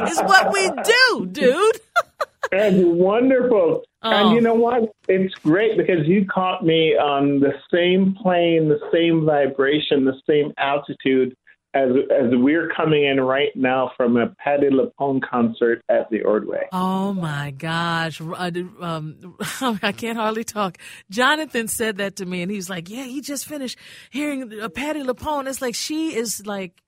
it's 0.00 0.22
what 0.22 0.52
we 0.52 0.70
do, 0.70 1.26
dude. 1.26 1.80
That's 2.50 2.76
wonderful. 2.76 3.82
Oh. 4.02 4.10
And 4.10 4.30
you 4.30 4.38
oh. 4.38 4.40
know 4.40 4.54
what? 4.54 4.92
It's 5.08 5.34
great 5.36 5.76
because 5.76 6.06
you 6.06 6.26
caught 6.26 6.64
me 6.64 6.96
on 6.96 7.40
the 7.40 7.52
same 7.72 8.14
plane, 8.22 8.68
the 8.68 8.80
same 8.92 9.24
vibration, 9.24 10.04
the 10.04 10.20
same 10.28 10.52
altitude 10.58 11.34
as 11.74 11.90
as 12.10 12.30
we're 12.32 12.70
coming 12.74 13.04
in 13.04 13.20
right 13.20 13.54
now 13.56 13.90
from 13.96 14.16
a 14.16 14.28
Patti 14.28 14.68
LuPone 14.70 15.20
concert 15.28 15.82
at 15.88 16.08
the 16.08 16.22
Ordway. 16.22 16.68
Oh 16.72 17.12
my 17.12 17.50
gosh. 17.50 18.20
Uh, 18.20 18.50
um, 18.80 19.36
I 19.60 19.92
can't 19.92 20.16
hardly 20.16 20.44
talk. 20.44 20.78
Jonathan 21.10 21.66
said 21.68 21.98
that 21.98 22.16
to 22.16 22.26
me 22.26 22.42
and 22.42 22.50
he's 22.50 22.70
like, 22.70 22.88
yeah, 22.88 23.04
he 23.04 23.20
just 23.20 23.46
finished 23.46 23.76
hearing 24.10 24.60
uh, 24.60 24.68
Patti 24.68 25.02
LuPone. 25.02 25.48
It's 25.48 25.60
like, 25.60 25.74
she 25.74 26.14
is 26.14 26.46
like, 26.46 26.80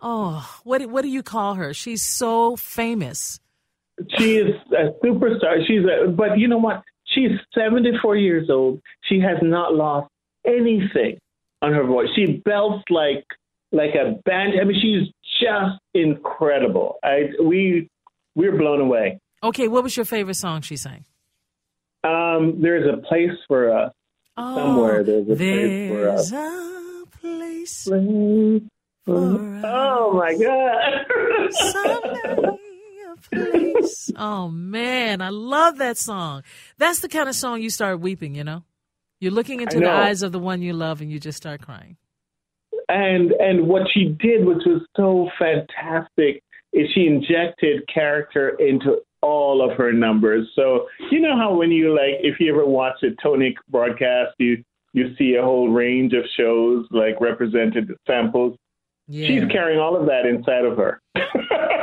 oh, 0.00 0.48
what, 0.64 0.78
do- 0.78 0.88
what 0.88 1.02
do 1.02 1.08
you 1.08 1.22
call 1.22 1.54
her? 1.54 1.74
She's 1.74 2.02
so 2.02 2.56
famous. 2.56 3.38
She 4.16 4.36
is 4.38 4.54
a 4.72 4.92
superstar. 5.06 5.64
She's 5.66 5.84
a, 5.84 6.08
but 6.08 6.38
you 6.38 6.48
know 6.48 6.58
what? 6.58 6.82
She's 7.04 7.32
74 7.54 8.16
years 8.16 8.48
old. 8.48 8.80
She 9.02 9.20
has 9.20 9.36
not 9.42 9.74
lost 9.74 10.08
anything 10.46 11.18
on 11.60 11.72
her 11.74 11.84
voice. 11.84 12.08
She 12.16 12.40
belts 12.44 12.82
like 12.88 13.24
like 13.72 13.94
a 13.94 14.20
band. 14.24 14.52
I 14.60 14.64
mean, 14.64 14.78
she's 14.80 15.12
just 15.40 15.80
incredible. 15.94 16.96
I 17.02 17.30
we 17.42 17.88
we're 18.34 18.56
blown 18.56 18.80
away. 18.80 19.18
Okay, 19.42 19.66
what 19.68 19.82
was 19.82 19.96
your 19.96 20.06
favorite 20.06 20.34
song 20.36 20.60
she 20.62 20.76
sang? 20.76 21.04
Um, 22.04 22.60
there's 22.60 22.88
a 22.92 22.96
place 23.06 23.30
for 23.48 23.76
us 23.76 23.92
Oh, 24.36 24.54
somewhere. 24.56 25.04
There's 25.04 25.28
a 25.28 25.36
place 25.36 25.90
for 25.90 26.08
us. 26.08 26.32
a 26.32 27.04
place 27.20 27.84
Place 27.84 27.84
for- 27.84 28.60
for 29.04 29.60
Oh 29.64 30.12
my 30.14 30.34
God! 30.36 31.06
Someday 31.50 32.46
a 33.08 33.16
place. 33.30 34.10
Oh 34.16 34.48
man, 34.48 35.20
I 35.20 35.28
love 35.30 35.78
that 35.78 35.98
song. 35.98 36.42
That's 36.78 37.00
the 37.00 37.08
kind 37.08 37.28
of 37.28 37.34
song 37.34 37.62
you 37.62 37.70
start 37.70 38.00
weeping, 38.00 38.34
you 38.34 38.44
know? 38.44 38.64
You're 39.20 39.32
looking 39.32 39.60
into 39.60 39.78
the 39.78 39.90
eyes 39.90 40.22
of 40.22 40.32
the 40.32 40.38
one 40.40 40.62
you 40.62 40.72
love 40.72 41.00
and 41.00 41.10
you 41.10 41.20
just 41.20 41.36
start 41.36 41.62
crying. 41.62 41.96
And 42.92 43.32
and 43.32 43.66
what 43.66 43.82
she 43.92 44.16
did, 44.20 44.44
which 44.44 44.62
was 44.66 44.82
so 44.96 45.28
fantastic, 45.38 46.42
is 46.72 46.88
she 46.94 47.06
injected 47.06 47.82
character 47.92 48.50
into 48.58 48.98
all 49.22 49.68
of 49.68 49.76
her 49.76 49.92
numbers. 49.92 50.48
So 50.54 50.88
you 51.10 51.20
know 51.20 51.36
how 51.36 51.54
when 51.54 51.70
you 51.70 51.94
like, 51.94 52.20
if 52.22 52.40
you 52.40 52.52
ever 52.52 52.66
watch 52.66 53.02
a 53.02 53.10
Tony 53.22 53.56
broadcast, 53.70 54.34
you 54.38 54.62
you 54.92 55.14
see 55.16 55.34
a 55.34 55.42
whole 55.42 55.70
range 55.70 56.12
of 56.12 56.24
shows 56.36 56.86
like 56.90 57.20
represented 57.20 57.90
samples. 58.06 58.56
Yeah. 59.08 59.26
She's 59.26 59.50
carrying 59.50 59.80
all 59.80 59.96
of 59.96 60.06
that 60.06 60.26
inside 60.26 60.64
of 60.64 60.76
her. 60.76 61.00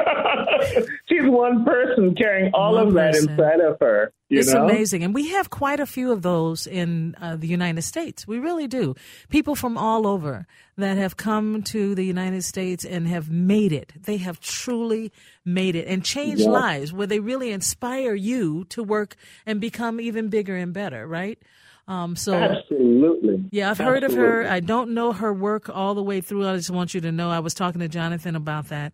She's 1.09 1.23
one 1.23 1.65
person 1.65 2.15
carrying 2.15 2.51
all 2.53 2.75
One 2.75 2.87
of 2.87 2.93
that 2.95 3.13
person. 3.13 3.29
inside 3.31 3.59
of 3.59 3.77
her. 3.79 4.11
You 4.29 4.39
it's 4.39 4.53
know? 4.53 4.65
amazing. 4.65 5.03
And 5.03 5.13
we 5.13 5.29
have 5.29 5.49
quite 5.49 5.79
a 5.79 5.85
few 5.85 6.11
of 6.11 6.21
those 6.21 6.67
in 6.67 7.15
uh, 7.19 7.35
the 7.35 7.47
United 7.47 7.81
States. 7.81 8.27
We 8.27 8.37
really 8.39 8.67
do. 8.67 8.95
People 9.29 9.55
from 9.55 9.77
all 9.77 10.05
over 10.05 10.45
that 10.77 10.97
have 10.97 11.17
come 11.17 11.63
to 11.63 11.95
the 11.95 12.03
United 12.05 12.43
States 12.43 12.85
and 12.85 13.07
have 13.07 13.29
made 13.29 13.71
it. 13.73 13.91
They 14.03 14.17
have 14.17 14.39
truly 14.39 15.11
made 15.43 15.75
it 15.75 15.87
and 15.87 16.03
changed 16.03 16.43
Yeah. 16.43 16.49
lives 16.51 16.93
where 16.93 17.07
they 17.07 17.19
really 17.19 17.51
inspire 17.51 18.13
you 18.13 18.65
to 18.65 18.83
work 18.83 19.15
and 19.47 19.59
become 19.59 19.99
even 19.99 20.29
bigger 20.29 20.55
and 20.55 20.73
better, 20.73 21.07
right? 21.07 21.39
Um, 21.87 22.15
so 22.15 22.35
Absolutely. 22.35 23.45
yeah, 23.51 23.71
I've 23.71 23.79
heard 23.79 24.03
of 24.03 24.13
her. 24.13 24.47
I 24.47 24.59
don't 24.59 24.91
know 24.93 25.11
her 25.11 25.33
work 25.33 25.69
all 25.69 25.95
the 25.95 26.03
way 26.03 26.21
through. 26.21 26.47
I 26.47 26.55
just 26.55 26.69
want 26.69 26.93
you 26.93 27.01
to 27.01 27.11
know 27.11 27.31
I 27.31 27.39
was 27.39 27.55
talking 27.55 27.79
to 27.81 27.87
Jonathan 27.87 28.35
about 28.35 28.69
that. 28.69 28.93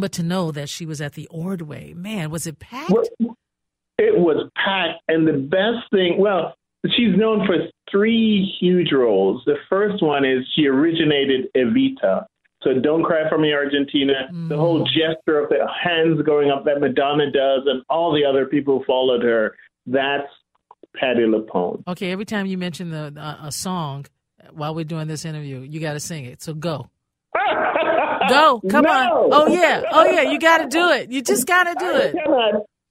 But 0.00 0.12
to 0.12 0.22
know 0.22 0.50
that 0.52 0.68
she 0.68 0.86
was 0.86 1.00
at 1.00 1.14
the 1.14 1.26
Ordway, 1.28 1.92
man, 1.94 2.30
was 2.30 2.46
it 2.46 2.58
packed? 2.58 2.92
It 4.00 4.16
was 4.16 4.48
packed, 4.54 5.02
and 5.08 5.26
the 5.26 5.32
best 5.32 5.90
thing, 5.90 6.18
well, 6.18 6.54
she's 6.96 7.16
known 7.16 7.46
for 7.46 7.56
three 7.90 8.54
huge 8.60 8.92
roles. 8.92 9.42
The 9.44 9.56
first 9.68 10.02
one 10.02 10.24
is 10.24 10.46
she 10.54 10.66
originated 10.66 11.46
Evita. 11.56 12.26
So 12.62 12.74
Don't 12.80 13.04
Cry 13.04 13.28
for 13.28 13.38
Me, 13.38 13.52
Argentina, 13.52 14.28
the 14.48 14.56
whole 14.56 14.84
gesture 14.84 15.38
of 15.38 15.48
the 15.48 15.64
hands 15.82 16.20
going 16.22 16.50
up 16.50 16.64
that 16.64 16.80
Madonna 16.80 17.30
does, 17.30 17.62
and 17.66 17.82
all 17.88 18.12
the 18.12 18.24
other 18.24 18.46
people 18.46 18.78
who 18.78 18.84
followed 18.84 19.22
her. 19.22 19.56
That's 19.86 20.26
Patti 20.96 21.20
LuPone. 21.20 21.86
Okay, 21.86 22.10
every 22.10 22.24
time 22.24 22.46
you 22.46 22.58
mention 22.58 22.90
the 22.90 23.12
uh, 23.16 23.46
a 23.46 23.52
song 23.52 24.06
while 24.52 24.74
we're 24.74 24.84
doing 24.84 25.06
this 25.06 25.24
interview, 25.24 25.60
you 25.60 25.80
got 25.80 25.92
to 25.92 26.00
sing 26.00 26.24
it. 26.24 26.42
So 26.42 26.52
go, 26.52 26.90
go, 28.28 28.60
come 28.70 28.84
No. 28.84 28.90
on. 28.90 29.28
Oh 29.32 29.46
yeah, 29.48 29.82
oh 29.92 30.04
yeah, 30.04 30.22
you 30.22 30.38
got 30.38 30.58
to 30.58 30.66
do 30.68 30.90
it. 30.90 31.10
You 31.10 31.22
just 31.22 31.46
got 31.46 31.64
to 31.64 31.74
do 31.78 31.90
it. 31.96 32.14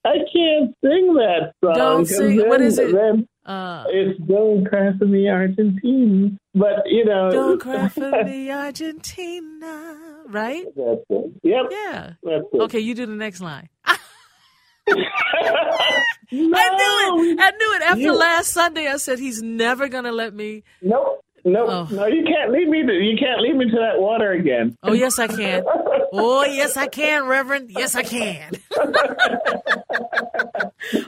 I 0.05 0.11
can't 0.33 0.73
sing 0.83 1.13
that 1.15 1.51
song. 1.63 1.73
Don't 1.75 2.05
sing- 2.05 2.37
Then, 2.37 2.47
what 2.49 2.61
is 2.61 2.79
it? 2.79 2.93
Then 2.93 3.27
Uh, 3.45 3.83
it's 3.89 4.17
Don't 4.21 4.65
Cry 4.65 4.91
for 4.97 5.05
Me, 5.05 5.29
Argentina. 5.29 6.29
But 6.55 6.83
you 6.85 7.05
know, 7.05 7.29
don't 7.29 7.59
cry 7.61 7.87
for 7.89 8.23
me, 8.23 8.49
Argentina. 8.51 9.97
Right? 10.27 10.65
That's 10.75 11.01
it. 11.09 11.31
Yep. 11.43 11.65
Yeah. 11.71 12.11
It. 12.23 12.43
Okay, 12.53 12.79
you 12.79 12.95
do 12.95 13.05
the 13.05 13.13
next 13.15 13.41
line. 13.41 13.69
No, 13.87 13.93
I 14.93 16.69
knew 16.77 17.31
it. 17.31 17.39
I 17.39 17.51
knew 17.51 17.73
it. 17.75 17.81
After 17.83 18.01
You- 18.01 18.13
last 18.17 18.51
Sunday, 18.51 18.87
I 18.87 18.97
said 18.97 19.19
he's 19.19 19.41
never 19.41 19.87
gonna 19.87 20.11
let 20.11 20.33
me. 20.33 20.63
Nope. 20.81 21.23
Nope. 21.47 21.69
Oh. 21.69 21.87
No, 21.95 22.05
you 22.07 22.23
can't 22.25 22.51
lead 22.51 22.67
me 22.67 22.85
to 22.85 22.91
you 22.93 23.17
can't 23.17 23.39
lead 23.41 23.55
me 23.55 23.65
to 23.69 23.77
that 23.77 23.99
water 23.99 24.31
again. 24.33 24.75
Oh 24.83 24.93
yes, 24.93 25.17
I 25.19 25.27
can. 25.27 25.63
Oh 26.13 26.45
yes, 26.45 26.77
I 26.77 26.87
can, 26.87 27.25
Reverend. 27.25 27.69
Yes, 27.69 27.93
I 27.93 28.01
can. 28.01 28.53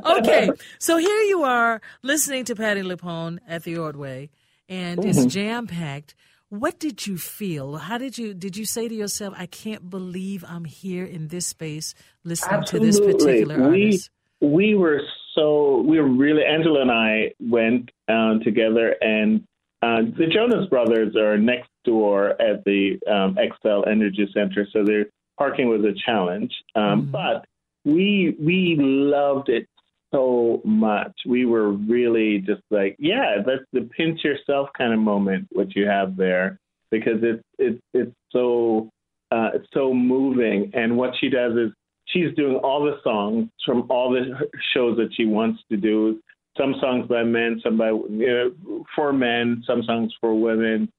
okay, 0.06 0.50
so 0.78 0.98
here 0.98 1.22
you 1.22 1.44
are 1.44 1.82
listening 2.04 2.44
to 2.46 2.56
Patti 2.56 2.82
LuPone 2.82 3.40
at 3.48 3.64
the 3.64 3.78
Ordway, 3.78 4.30
and 4.68 5.04
it's 5.06 5.20
Mm-hmm. 5.20 5.28
jam 5.30 5.68
packed. 5.68 6.16
What 6.50 6.80
did 6.80 7.06
you 7.08 7.18
feel? 7.18 7.78
How 7.78 7.98
did 7.98 8.18
you 8.18 8.34
did 8.34 8.58
you 8.58 8.66
say 8.66 8.88
to 8.88 8.96
yourself, 8.96 9.34
"I 9.38 9.46
can't 9.46 9.90
believe 9.90 10.44
I'm 10.48 10.66
here 10.66 11.06
in 11.06 11.28
this 11.30 11.48
space 11.48 11.94
listening 12.24 12.64
to 12.66 12.80
this 12.80 13.00
particular 13.00 13.56
we 13.70 13.86
artist"? 13.86 14.10
we 14.42 14.76
were 14.76 15.02
so 15.36 15.82
we 15.88 16.00
were 16.00 16.08
really 16.08 16.44
Angela 16.44 16.82
and 16.82 16.92
I 16.92 17.34
went 17.40 17.92
um, 18.08 18.42
together 18.44 18.96
and 19.00 19.46
uh, 19.82 20.02
the 20.18 20.28
Jonas 20.28 20.68
Brothers 20.70 21.16
are 21.16 21.38
next 21.38 21.70
door 21.86 22.30
at 22.42 22.64
the 22.66 23.00
um, 23.08 23.36
Xcel 23.36 23.88
Energy 23.88 24.28
Center, 24.34 24.68
so 24.72 24.84
their 24.84 25.06
parking 25.38 25.70
was 25.70 25.82
a 25.84 25.94
challenge. 26.06 26.54
Um, 26.76 27.04
Mm-hmm. 27.04 27.12
But 27.12 27.46
we 27.86 28.36
we 28.40 28.76
loved 28.80 29.50
it 29.50 29.68
so 30.14 30.62
much. 30.66 31.14
We 31.26 31.46
were 31.46 31.72
really 31.72 32.40
just 32.40 32.62
like, 32.72 32.96
yeah, 33.00 33.38
that's 33.46 33.64
the 33.74 33.90
pinch 33.96 34.24
yourself 34.24 34.70
kind 34.78 34.94
of 34.94 35.00
moment 35.00 35.48
what 35.52 35.76
you 35.76 35.88
have 35.88 36.18
there 36.18 36.60
because 36.92 37.20
it's 37.22 37.44
it's 37.58 37.80
it's 37.94 38.16
so 38.32 38.90
uh, 39.32 39.52
it's 39.54 39.68
so 39.74 39.94
moving. 39.94 40.72
And 40.74 40.98
what 40.98 41.14
she 41.20 41.30
does 41.30 41.54
is 41.54 41.72
she's 42.06 42.34
doing 42.36 42.56
all 42.58 42.84
the 42.84 42.98
songs 43.04 43.50
from 43.66 43.86
all 43.90 44.12
the 44.12 44.48
shows 44.74 44.98
that 44.98 45.10
she 45.16 45.26
wants 45.26 45.62
to 45.70 45.78
do. 45.78 46.20
Some 46.60 46.76
songs 46.82 47.08
by 47.08 47.24
men, 47.24 47.62
some 47.64 47.78
by 47.78 47.90
you 47.90 48.54
know, 48.68 48.86
for 48.96 49.14
men, 49.14 49.64
some 49.66 49.82
songs 49.84 50.14
for 50.20 50.34
women, 50.40 50.92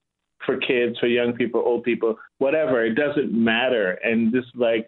for 0.46 0.57
kids, 0.57 0.99
for 0.99 1.07
young 1.07 1.35
people, 1.35 1.62
old 1.64 1.85
people, 1.85 2.16
whatever. 2.38 2.85
It 2.85 2.94
doesn't 2.94 3.33
matter. 3.33 3.99
And 4.03 4.33
this 4.33 4.44
like 4.55 4.87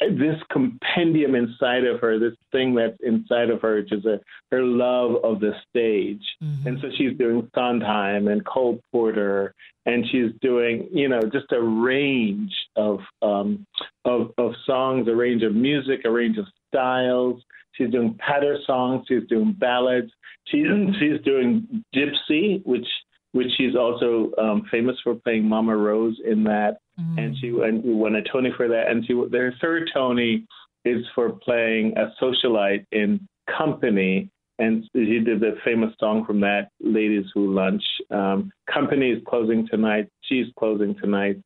this 0.00 0.36
compendium 0.50 1.34
inside 1.34 1.84
of 1.84 2.00
her, 2.00 2.18
this 2.18 2.36
thing 2.52 2.74
that's 2.74 2.96
inside 3.00 3.50
of 3.50 3.60
her, 3.62 3.76
which 3.76 3.92
is 3.92 4.04
a, 4.04 4.20
her 4.50 4.62
love 4.62 5.24
of 5.24 5.40
the 5.40 5.52
stage. 5.70 6.22
Mm-hmm. 6.42 6.66
And 6.66 6.78
so 6.80 6.88
she's 6.96 7.16
doing 7.16 7.48
Sondheim 7.54 8.28
and 8.28 8.44
Cole 8.44 8.80
Porter, 8.90 9.54
and 9.86 10.04
she's 10.10 10.32
doing, 10.40 10.88
you 10.92 11.08
know, 11.08 11.20
just 11.20 11.52
a 11.52 11.62
range 11.62 12.52
of 12.76 12.98
um, 13.22 13.66
of, 14.04 14.32
of 14.38 14.52
songs, 14.66 15.08
a 15.08 15.14
range 15.14 15.42
of 15.42 15.54
music, 15.54 16.00
a 16.04 16.10
range 16.10 16.38
of 16.38 16.46
styles. 16.68 17.42
She's 17.74 17.90
doing 17.90 18.16
patter 18.18 18.58
songs. 18.66 19.04
She's 19.08 19.26
doing 19.28 19.52
ballads. 19.58 20.10
She's 20.46 20.66
she's 20.98 21.20
doing 21.24 21.84
gypsy, 21.94 22.64
which 22.64 22.86
which 23.32 23.48
she's 23.56 23.74
also 23.74 24.30
um, 24.38 24.62
famous 24.70 24.96
for 25.02 25.16
playing 25.16 25.48
Mama 25.48 25.76
Rose 25.76 26.16
in 26.24 26.44
that, 26.44 26.78
mm-hmm. 27.00 27.18
and 27.18 27.36
she 27.40 27.48
and 27.48 27.82
won 27.82 28.14
a 28.14 28.22
Tony 28.22 28.50
for 28.56 28.68
that. 28.68 28.88
And 28.88 29.04
she 29.06 29.20
their 29.30 29.54
third 29.60 29.90
Tony 29.92 30.46
is 30.84 31.04
for 31.14 31.30
playing 31.30 31.94
a 31.96 32.12
socialite 32.22 32.84
in 32.92 33.26
Company, 33.58 34.30
and 34.58 34.84
she 34.94 35.18
did 35.18 35.40
the 35.40 35.56
famous 35.64 35.92
song 35.98 36.24
from 36.24 36.40
that, 36.40 36.68
"Ladies 36.80 37.26
Who 37.34 37.52
Lunch." 37.52 37.82
Um, 38.10 38.52
company 38.72 39.10
is 39.10 39.22
closing 39.26 39.66
tonight. 39.68 40.08
She's 40.22 40.46
closing 40.58 40.94
tonight. 40.94 41.40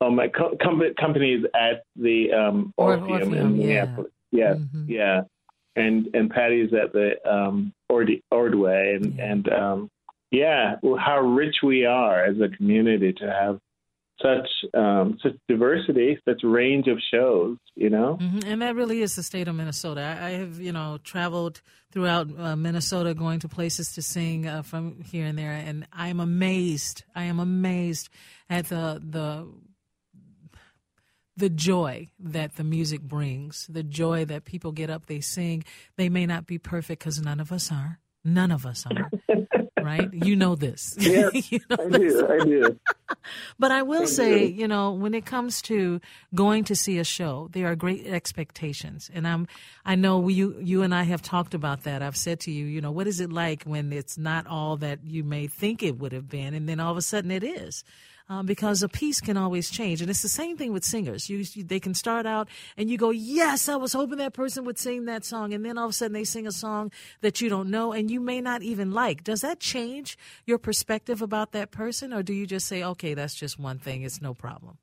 Oh 0.00 0.10
my 0.10 0.28
co- 0.28 0.56
company 0.58 1.34
is 1.34 1.44
at 1.54 1.84
the 1.94 2.32
um, 2.32 2.72
Orpheum, 2.76 3.10
Orpheum 3.10 3.34
in 3.34 3.58
Minneapolis. 3.58 4.10
Yeah, 4.32 4.54
mm-hmm. 4.54 4.90
yeah, 4.90 5.20
and 5.76 6.08
and 6.14 6.30
Patti's 6.30 6.72
at 6.72 6.92
the 6.92 7.14
um, 7.30 7.72
Ordway, 7.88 8.98
and 9.00 9.14
yeah. 9.16 9.32
and 9.32 9.52
um, 9.52 9.90
yeah, 10.30 10.76
how 10.98 11.20
rich 11.20 11.56
we 11.62 11.84
are 11.84 12.24
as 12.24 12.36
a 12.40 12.54
community 12.56 13.12
to 13.14 13.30
have 13.30 13.58
such 14.20 14.48
um, 14.74 15.18
such 15.22 15.32
diversity, 15.48 16.18
such 16.26 16.40
range 16.42 16.86
of 16.86 16.98
shows, 17.12 17.56
you 17.74 17.90
know. 17.90 18.18
Mm-hmm. 18.20 18.48
And 18.48 18.62
that 18.62 18.74
really 18.74 19.02
is 19.02 19.16
the 19.16 19.22
state 19.22 19.48
of 19.48 19.54
Minnesota. 19.54 20.00
I, 20.00 20.26
I 20.26 20.30
have, 20.30 20.60
you 20.60 20.72
know, 20.72 20.98
traveled 21.02 21.60
throughout 21.92 22.28
uh, 22.38 22.56
Minnesota, 22.56 23.14
going 23.14 23.40
to 23.40 23.48
places 23.48 23.92
to 23.94 24.02
sing 24.02 24.46
uh, 24.46 24.62
from 24.62 25.00
here 25.02 25.26
and 25.26 25.38
there, 25.38 25.52
and 25.52 25.86
I 25.92 26.08
am 26.08 26.20
amazed. 26.20 27.04
I 27.14 27.24
am 27.24 27.40
amazed 27.40 28.08
at 28.48 28.66
the 28.66 29.00
the 29.02 29.48
the 31.36 31.50
joy 31.50 32.08
that 32.18 32.56
the 32.56 32.64
music 32.64 33.02
brings, 33.02 33.66
the 33.68 33.82
joy 33.82 34.24
that 34.26 34.44
people 34.44 34.72
get 34.72 34.90
up, 34.90 35.06
they 35.06 35.20
sing. 35.20 35.64
They 35.96 36.08
may 36.08 36.26
not 36.26 36.46
be 36.46 36.58
perfect 36.58 37.00
because 37.00 37.20
none 37.20 37.40
of 37.40 37.50
us 37.52 37.72
are. 37.72 38.00
None 38.24 38.50
of 38.50 38.64
us 38.64 38.86
are. 38.86 39.10
right? 39.84 40.08
You 40.12 40.34
know 40.34 40.54
this. 40.54 40.96
Yeah, 41.04 41.28
you 41.34 41.60
know 41.68 41.76
I 41.78 41.88
this. 41.88 42.14
do. 42.14 42.28
I 42.28 42.44
do. 42.44 42.80
but 43.58 43.70
I 43.70 43.82
will 43.82 44.02
I 44.02 44.06
say, 44.06 44.48
do. 44.48 44.54
you 44.54 44.66
know, 44.66 44.92
when 44.92 45.12
it 45.12 45.26
comes 45.26 45.60
to 45.62 46.00
going 46.34 46.64
to 46.64 46.74
see 46.74 46.98
a 46.98 47.04
show, 47.04 47.48
there 47.52 47.66
are 47.66 47.76
great 47.76 48.06
expectations, 48.06 49.10
and 49.12 49.28
I'm. 49.28 49.46
I 49.84 49.96
know 49.96 50.18
we, 50.18 50.34
you, 50.34 50.56
you 50.60 50.82
and 50.82 50.94
I 50.94 51.02
have 51.02 51.20
talked 51.20 51.52
about 51.52 51.82
that. 51.82 52.00
I've 52.00 52.16
said 52.16 52.40
to 52.40 52.50
you, 52.50 52.64
you 52.64 52.80
know, 52.80 52.90
what 52.90 53.06
is 53.06 53.20
it 53.20 53.30
like 53.30 53.64
when 53.64 53.92
it's 53.92 54.16
not 54.16 54.46
all 54.46 54.78
that 54.78 55.00
you 55.04 55.22
may 55.22 55.46
think 55.46 55.82
it 55.82 55.98
would 55.98 56.12
have 56.12 56.28
been, 56.28 56.54
and 56.54 56.66
then 56.68 56.80
all 56.80 56.90
of 56.90 56.96
a 56.96 57.02
sudden 57.02 57.30
it 57.30 57.44
is 57.44 57.84
um, 58.28 58.46
because 58.46 58.82
a 58.82 58.88
piece 58.88 59.20
can 59.20 59.36
always 59.36 59.70
change. 59.70 60.00
And 60.00 60.10
it's 60.10 60.22
the 60.22 60.28
same 60.28 60.56
thing 60.56 60.72
with 60.72 60.84
singers. 60.84 61.28
You, 61.28 61.44
you, 61.52 61.64
they 61.64 61.80
can 61.80 61.94
start 61.94 62.26
out 62.26 62.48
and 62.76 62.88
you 62.88 62.96
go, 62.96 63.10
yes, 63.10 63.68
I 63.68 63.76
was 63.76 63.92
hoping 63.92 64.18
that 64.18 64.32
person 64.32 64.64
would 64.64 64.78
sing 64.78 65.04
that 65.04 65.24
song. 65.24 65.52
And 65.52 65.64
then 65.64 65.76
all 65.76 65.86
of 65.86 65.90
a 65.90 65.92
sudden 65.92 66.14
they 66.14 66.24
sing 66.24 66.46
a 66.46 66.52
song 66.52 66.90
that 67.20 67.40
you 67.40 67.48
don't 67.48 67.70
know 67.70 67.92
and 67.92 68.10
you 68.10 68.20
may 68.20 68.40
not 68.40 68.62
even 68.62 68.92
like. 68.92 69.24
Does 69.24 69.42
that 69.42 69.60
change 69.60 70.16
your 70.46 70.58
perspective 70.58 71.20
about 71.20 71.52
that 71.52 71.70
person? 71.70 72.12
Or 72.12 72.22
do 72.22 72.32
you 72.32 72.46
just 72.46 72.66
say, 72.66 72.82
okay, 72.82 73.14
that's 73.14 73.34
just 73.34 73.58
one 73.58 73.78
thing. 73.78 74.02
It's 74.02 74.22
no 74.22 74.34
problem. 74.34 74.78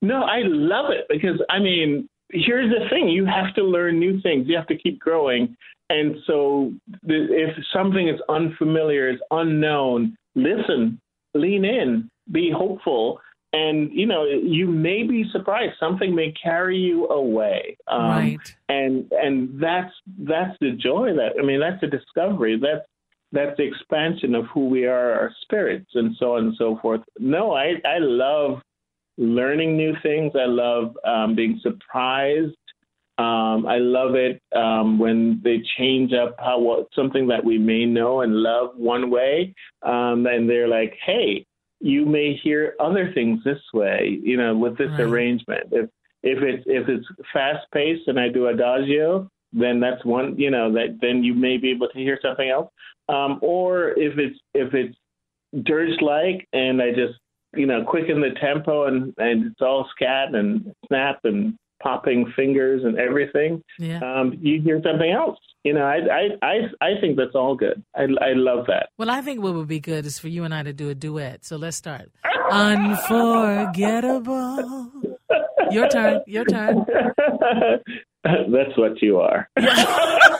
No, 0.00 0.22
I 0.22 0.42
love 0.44 0.90
it 0.90 1.06
because, 1.08 1.40
I 1.50 1.58
mean, 1.58 2.08
here's 2.30 2.72
the 2.72 2.88
thing 2.88 3.08
you 3.08 3.26
have 3.26 3.54
to 3.54 3.62
learn 3.62 3.98
new 3.98 4.20
things, 4.20 4.46
you 4.48 4.56
have 4.56 4.66
to 4.68 4.78
keep 4.78 4.98
growing. 4.98 5.56
And 5.90 6.16
so 6.26 6.72
if 7.04 7.56
something 7.72 8.08
is 8.08 8.20
unfamiliar, 8.28 9.10
is 9.10 9.20
unknown, 9.30 10.16
listen, 10.34 11.00
lean 11.34 11.64
in 11.64 12.10
be 12.30 12.50
hopeful. 12.50 13.20
And 13.52 13.92
you 13.92 14.06
know 14.06 14.24
you 14.24 14.66
may 14.66 15.04
be 15.04 15.24
surprised. 15.30 15.74
Something 15.78 16.14
may 16.14 16.32
carry 16.32 16.76
you 16.76 17.06
away. 17.06 17.76
Um, 17.86 18.10
right. 18.10 18.54
and 18.68 19.10
and 19.12 19.60
that's 19.60 19.92
that's 20.18 20.56
the 20.60 20.72
joy 20.72 21.10
that 21.14 21.40
i 21.40 21.44
mean 21.44 21.60
that's 21.60 21.80
the 21.80 21.86
discovery. 21.86 22.58
That's 22.60 22.84
that's 23.30 23.56
the 23.56 23.64
expansion 23.64 24.34
of 24.34 24.46
who 24.46 24.68
we 24.68 24.86
are 24.86 25.12
our 25.12 25.32
spirits 25.42 25.90
and 25.94 26.16
so 26.18 26.34
on 26.34 26.46
and 26.46 26.54
so 26.56 26.78
forth. 26.82 27.02
No 27.18 27.52
i 27.52 27.74
i 27.84 27.98
love 27.98 28.60
learning 29.16 29.76
new 29.76 29.94
things. 30.02 30.32
I 30.34 30.46
love 30.46 30.96
um, 31.04 31.34
being 31.34 31.60
surprised. 31.62 32.56
Um, 33.16 33.66
I 33.66 33.78
love 33.78 34.16
it 34.16 34.42
um, 34.56 34.98
when 34.98 35.40
they 35.44 35.62
change 35.78 36.12
up 36.12 36.34
how 36.38 36.58
what, 36.58 36.88
something 36.94 37.28
that 37.28 37.44
we 37.44 37.58
may 37.58 37.84
know 37.86 38.22
and 38.22 38.34
love 38.34 38.70
one 38.76 39.08
way, 39.08 39.54
um, 39.82 40.26
and 40.26 40.50
they're 40.50 40.66
like, 40.66 40.94
"Hey, 41.04 41.46
you 41.84 42.06
may 42.06 42.34
hear 42.42 42.74
other 42.80 43.12
things 43.12 43.44
this 43.44 43.60
way, 43.74 44.18
you 44.22 44.38
know, 44.38 44.56
with 44.56 44.78
this 44.78 44.90
right. 44.92 45.00
arrangement. 45.00 45.68
If 45.70 45.90
if 46.22 46.42
it's 46.42 46.64
if 46.66 46.88
it's 46.88 47.06
fast 47.30 47.66
paced 47.74 48.08
and 48.08 48.18
I 48.18 48.30
do 48.30 48.46
adagio, 48.46 49.28
then 49.52 49.80
that's 49.80 50.02
one, 50.02 50.34
you 50.38 50.50
know, 50.50 50.72
that 50.72 50.96
then 51.02 51.22
you 51.22 51.34
may 51.34 51.58
be 51.58 51.70
able 51.70 51.88
to 51.88 51.98
hear 51.98 52.18
something 52.22 52.48
else. 52.48 52.70
Um, 53.10 53.38
or 53.42 53.90
if 53.98 54.18
it's 54.18 54.38
if 54.54 54.72
it's 54.72 54.96
dirge 55.62 56.00
like 56.00 56.48
and 56.54 56.80
I 56.80 56.88
just 56.88 57.18
you 57.54 57.66
know 57.66 57.84
quicken 57.84 58.18
the 58.18 58.30
tempo 58.40 58.86
and 58.86 59.12
and 59.18 59.52
it's 59.52 59.60
all 59.60 59.86
scat 59.94 60.34
and 60.34 60.74
snap 60.88 61.20
and 61.24 61.54
popping 61.84 62.32
fingers 62.34 62.82
and 62.82 62.98
everything, 62.98 63.62
yeah. 63.78 64.00
um, 64.00 64.36
you 64.40 64.60
hear 64.60 64.82
something 64.82 65.10
else. 65.10 65.38
You 65.62 65.74
know, 65.74 65.84
I, 65.84 65.98
I, 66.10 66.30
I, 66.42 66.56
I 66.80 67.00
think 67.00 67.16
that's 67.16 67.34
all 67.34 67.54
good. 67.54 67.84
I, 67.94 68.02
I 68.02 68.32
love 68.34 68.66
that. 68.66 68.88
Well, 68.98 69.10
I 69.10 69.20
think 69.20 69.42
what 69.42 69.54
would 69.54 69.68
be 69.68 69.78
good 69.80 70.06
is 70.06 70.18
for 70.18 70.28
you 70.28 70.44
and 70.44 70.54
I 70.54 70.62
to 70.62 70.72
do 70.72 70.88
a 70.90 70.94
duet. 70.94 71.44
So 71.44 71.56
let's 71.56 71.76
start. 71.76 72.10
Unforgettable. 72.50 74.90
Your 75.70 75.88
turn. 75.88 76.22
Your 76.26 76.44
turn. 76.44 76.84
That's 78.24 78.76
what 78.76 79.00
you 79.00 79.20
are. 79.20 79.48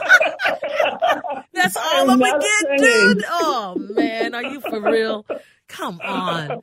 That's 1.55 1.77
all 1.95 2.11
I'm, 2.11 2.23
I'm 2.23 2.41
get, 2.41 2.79
dude. 2.79 3.25
Oh 3.29 3.77
man, 3.79 4.35
are 4.35 4.43
you 4.43 4.61
for 4.61 4.81
real? 4.81 5.25
Come 5.69 6.01
on. 6.03 6.61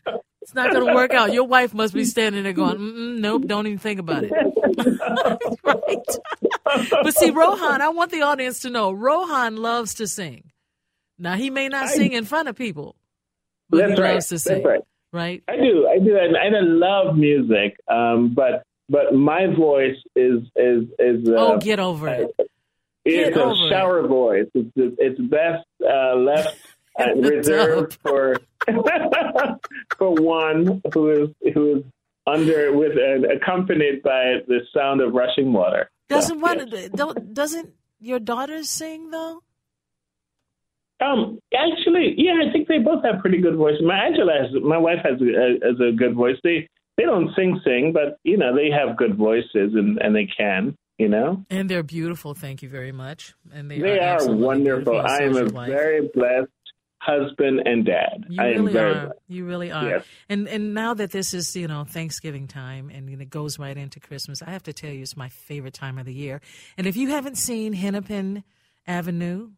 It's 0.52 0.56
not 0.58 0.74
going 0.74 0.86
to 0.86 0.94
work 0.94 1.14
out. 1.14 1.32
Your 1.32 1.46
wife 1.46 1.74
must 1.74 1.94
be 1.94 2.04
standing 2.04 2.44
there 2.44 2.52
going, 2.52 3.22
nope, 3.22 3.44
don't 3.46 3.68
even 3.68 3.80
think 3.80 4.02
about 4.02 4.26
it. 4.26 4.32
right. 5.64 5.98
but 6.92 7.16
see, 7.16 7.30
Rohan, 7.30 7.80
I 7.80 7.88
want 7.88 8.12
the 8.12 8.24
audience 8.24 8.60
to 8.64 8.70
know 8.70 8.92
Rohan 8.92 9.56
loves 9.56 9.94
to 9.96 10.08
sing. 10.08 10.52
Now, 11.18 11.36
he 11.36 11.50
may 11.50 11.70
not 11.70 11.86
I, 11.86 11.92
sing 11.94 12.12
in 12.12 12.26
front 12.26 12.50
of 12.50 12.58
people, 12.58 12.98
but 13.70 13.92
he 13.92 13.96
right. 13.96 14.16
loves 14.16 14.28
to 14.28 14.40
sing. 14.40 14.56
That's 14.56 14.66
right. 14.66 14.82
Right? 15.14 15.42
I 15.48 15.56
do. 15.56 15.88
I 15.88 16.00
do. 16.00 16.18
And, 16.18 16.36
and 16.36 16.54
I 16.54 16.60
love 16.60 17.16
music. 17.16 17.78
Um, 17.88 18.34
but 18.36 18.64
but 18.90 19.14
my 19.14 19.48
voice 19.48 19.96
is 20.18 20.42
is 20.58 20.84
is 21.00 21.30
uh, 21.30 21.36
oh 21.38 21.58
get 21.60 21.80
over 21.80 22.10
it. 22.10 22.36
It's 23.06 23.36
get 23.36 23.48
a 23.48 23.56
shower 23.70 24.04
it. 24.04 24.10
voice. 24.10 24.48
It's 24.54 24.70
it's 24.76 25.20
best 25.22 25.66
uh, 25.82 26.16
left 26.16 26.58
uh, 27.10 27.16
reserved 27.16 27.98
for 28.02 28.38
for 29.98 30.14
one 30.14 30.82
who 30.94 31.10
is 31.10 31.54
who 31.54 31.78
is 31.78 31.84
under 32.28 32.76
with 32.76 32.94
uh, 32.98 33.28
accompanied 33.36 34.04
by 34.04 34.36
the 34.48 34.60
sound 34.74 35.02
of 35.02 35.14
rushing 35.14 35.54
water. 35.54 35.90
Doesn't 36.10 36.40
so, 36.40 36.42
one 36.42 36.68
yes. 36.68 36.90
don't 36.90 37.34
doesn't 37.34 37.74
your 38.00 38.20
daughters 38.20 38.70
sing 38.70 39.12
though? 39.12 39.42
Um, 41.04 41.40
actually, 41.52 42.14
yeah, 42.18 42.34
I 42.48 42.52
think 42.52 42.68
they 42.68 42.78
both 42.78 43.04
have 43.04 43.22
pretty 43.22 43.42
good 43.42 43.56
voices. 43.56 43.82
My 43.84 44.06
Angela 44.06 44.34
has, 44.40 44.52
my 44.62 44.78
wife 44.78 45.00
has 45.04 45.20
a, 45.20 45.66
has 45.66 45.80
a 45.80 45.96
good 45.96 46.14
voice. 46.14 46.38
They 46.44 46.68
they 46.98 47.04
don't 47.04 47.34
sing 47.36 47.60
sing, 47.64 47.92
but 47.94 48.18
you 48.24 48.38
know 48.38 48.56
they 48.56 48.70
have 48.70 48.98
good 48.98 49.18
voices 49.18 49.74
and 49.74 49.98
and 50.00 50.16
they 50.16 50.28
can 50.38 50.76
you 51.02 51.10
know. 51.10 51.44
And 51.50 51.68
they're 51.68 51.82
beautiful. 51.82 52.36
Thank 52.36 52.62
you 52.62 52.70
very 52.70 52.92
much. 52.92 53.34
And 53.52 53.72
they, 53.72 53.80
they 53.80 53.98
are, 53.98 54.22
are 54.22 54.32
wonderful. 54.32 55.02
I 55.02 55.24
am 55.24 55.36
a 55.36 55.46
life. 55.46 55.70
very 55.70 56.08
blessed 56.14 56.52
husband 57.02 57.64
and 57.66 57.84
dad. 57.84 58.26
You 58.30 58.42
I 58.42 58.50
am 58.50 58.62
really 58.62 58.74
very 58.74 58.92
are. 58.92 59.06
blessed. 59.06 59.20
You 59.28 59.46
really 59.46 59.72
are. 59.72 59.90
Yes. 59.90 60.06
And 60.30 60.48
and 60.48 60.74
now 60.74 60.94
that 60.94 61.12
this 61.12 61.34
is 61.34 61.56
you 61.56 61.68
know 61.68 61.84
Thanksgiving 61.84 62.48
time 62.48 62.92
and 62.92 63.10
it 63.10 63.30
goes 63.30 63.58
right 63.58 63.76
into 63.76 64.00
Christmas, 64.00 64.42
I 64.42 64.52
have 64.52 64.64
to 64.64 64.74
tell 64.74 64.92
you 64.92 65.02
it's 65.02 65.18
my 65.18 65.30
favorite 65.30 65.74
time 65.74 65.98
of 65.98 66.06
the 66.06 66.14
year. 66.14 66.42
And 66.78 66.86
if 66.86 66.96
you 66.96 67.10
haven't 67.10 67.38
seen 67.38 67.74
Hennepin 67.74 68.44
Avenue 68.86 69.50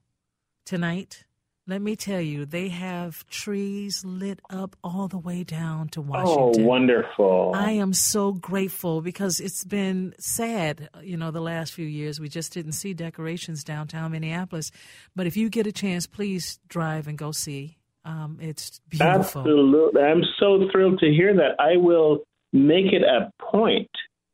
tonight, 0.66 1.26
let 1.66 1.82
me 1.82 1.96
tell 1.96 2.20
you, 2.20 2.46
they 2.46 2.68
have 2.70 3.26
trees 3.28 4.04
lit 4.04 4.42
up 4.50 4.76
all 4.84 5.08
the 5.08 5.18
way 5.18 5.44
down 5.44 5.88
to 5.90 6.02
Washington. 6.02 6.64
Oh, 6.66 6.68
wonderful. 6.68 7.54
I 7.56 7.72
am 7.72 7.94
so 7.94 8.34
grateful 8.34 9.02
because 9.02 9.40
it's 9.40 9.64
been 9.64 10.14
sad, 10.20 10.90
you 11.02 11.16
know, 11.16 11.32
the 11.32 11.42
last 11.42 11.74
few 11.74 11.86
years. 11.86 12.20
We 12.20 12.28
just 12.28 12.54
didn't 12.54 12.74
see 12.74 12.94
decorations 12.94 13.64
downtown 13.64 14.12
Minneapolis. 14.12 14.72
But 15.16 15.26
if 15.26 15.38
you 15.38 15.50
get 15.50 15.66
a 15.66 15.72
chance, 15.72 16.06
please 16.06 16.60
drive 16.68 17.08
and 17.08 17.18
go 17.18 17.32
see. 17.32 17.78
Um, 18.04 18.40
it's 18.42 18.82
beautiful. 18.90 19.42
Absolutely. 19.42 20.02
I'm 20.02 20.24
so 20.40 20.68
thrilled 20.70 21.00
to 21.00 21.10
hear 21.10 21.34
that. 21.36 21.56
I 21.60 21.78
will 21.78 22.24
make 22.52 22.92
it 22.92 23.04
a 23.04 23.32
point, 23.42 23.90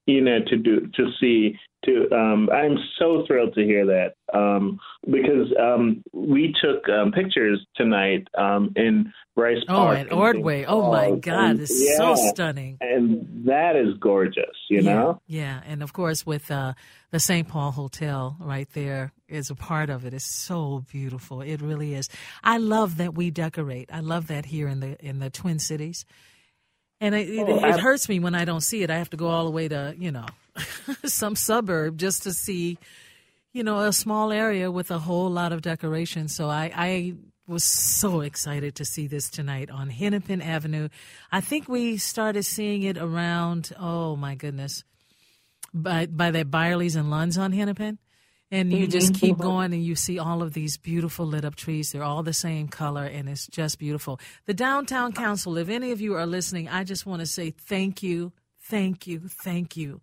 you 0.08 0.22
know, 0.22 0.40
to 0.48 0.58
do 0.58 0.88
to 0.96 1.12
see 1.22 1.60
to 1.90 2.16
um 2.16 2.50
I'm 2.52 2.78
so 2.98 3.24
thrilled 3.28 3.54
to 3.56 3.64
hear 3.64 3.86
that. 3.88 4.14
Um 4.38 4.80
because 5.06 5.48
um 5.60 6.04
we 6.14 6.54
took 6.62 6.88
um 6.90 7.12
pictures 7.12 7.66
tonight 7.76 8.28
um 8.38 8.72
in 8.76 9.12
Rice 9.36 9.64
Oh, 9.70 9.74
Park. 9.74 10.00
in 10.00 10.10
Ordway. 10.12 10.66
Oh, 10.66 10.92
my 10.92 11.12
God. 11.18 11.50
And- 11.52 11.60
It's 11.62 11.98
so 11.98 12.16
stunning. 12.16 12.78
And 12.82 13.46
that 13.48 13.78
is 13.78 13.94
gorgeous, 14.00 14.46
you 14.70 14.82
yeah, 14.82 14.94
know? 14.94 15.22
Yeah. 15.28 15.62
And 15.66 15.82
of 15.82 15.94
course, 15.94 16.26
with 16.26 16.52
uh, 16.52 16.74
the 17.12 17.22
St. 17.22 17.48
Paul 17.48 17.72
Hotel 17.72 18.36
right 18.42 18.68
there 18.74 19.14
is 19.30 19.50
a 19.50 19.56
part 19.56 19.90
of 19.90 20.06
it. 20.06 20.14
It's 20.14 20.26
so 20.26 20.84
beautiful. 20.92 21.42
It 21.42 21.62
really 21.62 21.94
is. 21.94 22.10
I 22.44 22.58
love 22.58 22.98
that 22.98 23.16
we 23.16 23.32
decorate. 23.32 23.90
I 23.94 24.02
love 24.02 24.28
that 24.28 24.46
here 24.46 24.68
in 24.68 24.82
the 24.82 24.98
in 25.00 25.20
the 25.20 25.30
Twin 25.30 25.60
Cities. 25.60 26.04
And 27.00 27.16
it, 27.16 27.30
it, 27.30 27.48
Oh, 27.48 27.58
it 27.60 27.64
I- 27.76 27.78
hurts 27.80 28.10
me 28.10 28.20
when 28.20 28.36
I 28.36 28.44
don't 28.44 28.60
see 28.62 28.84
it. 28.84 28.90
I 28.90 28.98
have 28.98 29.10
to 29.12 29.18
go 29.18 29.28
all 29.30 29.46
the 29.46 29.52
way 29.52 29.70
to, 29.70 29.96
you 29.98 30.12
know, 30.12 30.26
some 31.06 31.36
suburb 31.36 31.98
just 31.98 32.24
to 32.24 32.34
see, 32.34 32.78
you 33.54 33.64
know, 33.64 33.80
a 33.80 33.94
small 33.94 34.32
area 34.32 34.72
with 34.72 34.92
a 34.92 35.00
whole 35.00 35.30
lot 35.30 35.52
of 35.52 35.62
decoration. 35.62 36.28
So 36.28 36.50
I, 36.50 36.72
I 36.76 37.14
was 37.50 37.64
so 37.64 38.22
excited 38.22 38.76
to 38.76 38.86
see 38.86 39.08
this 39.08 39.30
tonight 39.30 39.72
on 39.72 39.90
Hennepin 39.90 40.42
Avenue. 40.42 40.88
I 41.32 41.42
think 41.42 41.68
we 41.68 41.98
started 41.98 42.44
seeing 42.44 42.84
it 42.84 42.98
around, 42.98 43.72
oh 43.78 44.16
my 44.16 44.36
goodness, 44.36 44.84
by 45.74 46.06
by 46.06 46.32
that 46.32 46.52
Byerly's 46.52 46.96
and 46.96 47.10
Lunds 47.10 47.38
on 47.38 47.52
Hennepin. 47.52 47.98
And 48.52 48.72
you 48.72 48.88
mm-hmm. 48.88 48.92
just 48.92 49.14
keep 49.14 49.38
going 49.50 49.74
and 49.74 49.84
you 49.84 49.96
see 49.96 50.18
all 50.18 50.42
of 50.42 50.54
these 50.54 50.78
beautiful 50.78 51.26
lit 51.26 51.46
up 51.46 51.56
trees. 51.56 51.92
They're 51.92 52.04
all 52.04 52.24
the 52.24 52.34
same 52.34 52.68
color 52.68 53.04
and 53.06 53.30
it's 53.30 53.46
just 53.48 53.78
beautiful. 53.78 54.20
The 54.46 54.56
Downtown 54.56 55.14
Council, 55.14 55.58
if 55.58 55.70
any 55.70 55.92
of 55.92 56.02
you 56.02 56.16
are 56.16 56.26
listening, 56.26 56.68
I 56.68 56.84
just 56.84 57.06
want 57.06 57.20
to 57.20 57.28
say 57.28 57.52
thank 57.52 58.02
you, 58.02 58.32
thank 58.60 59.06
you, 59.06 59.22
thank 59.28 59.78
you 59.78 60.02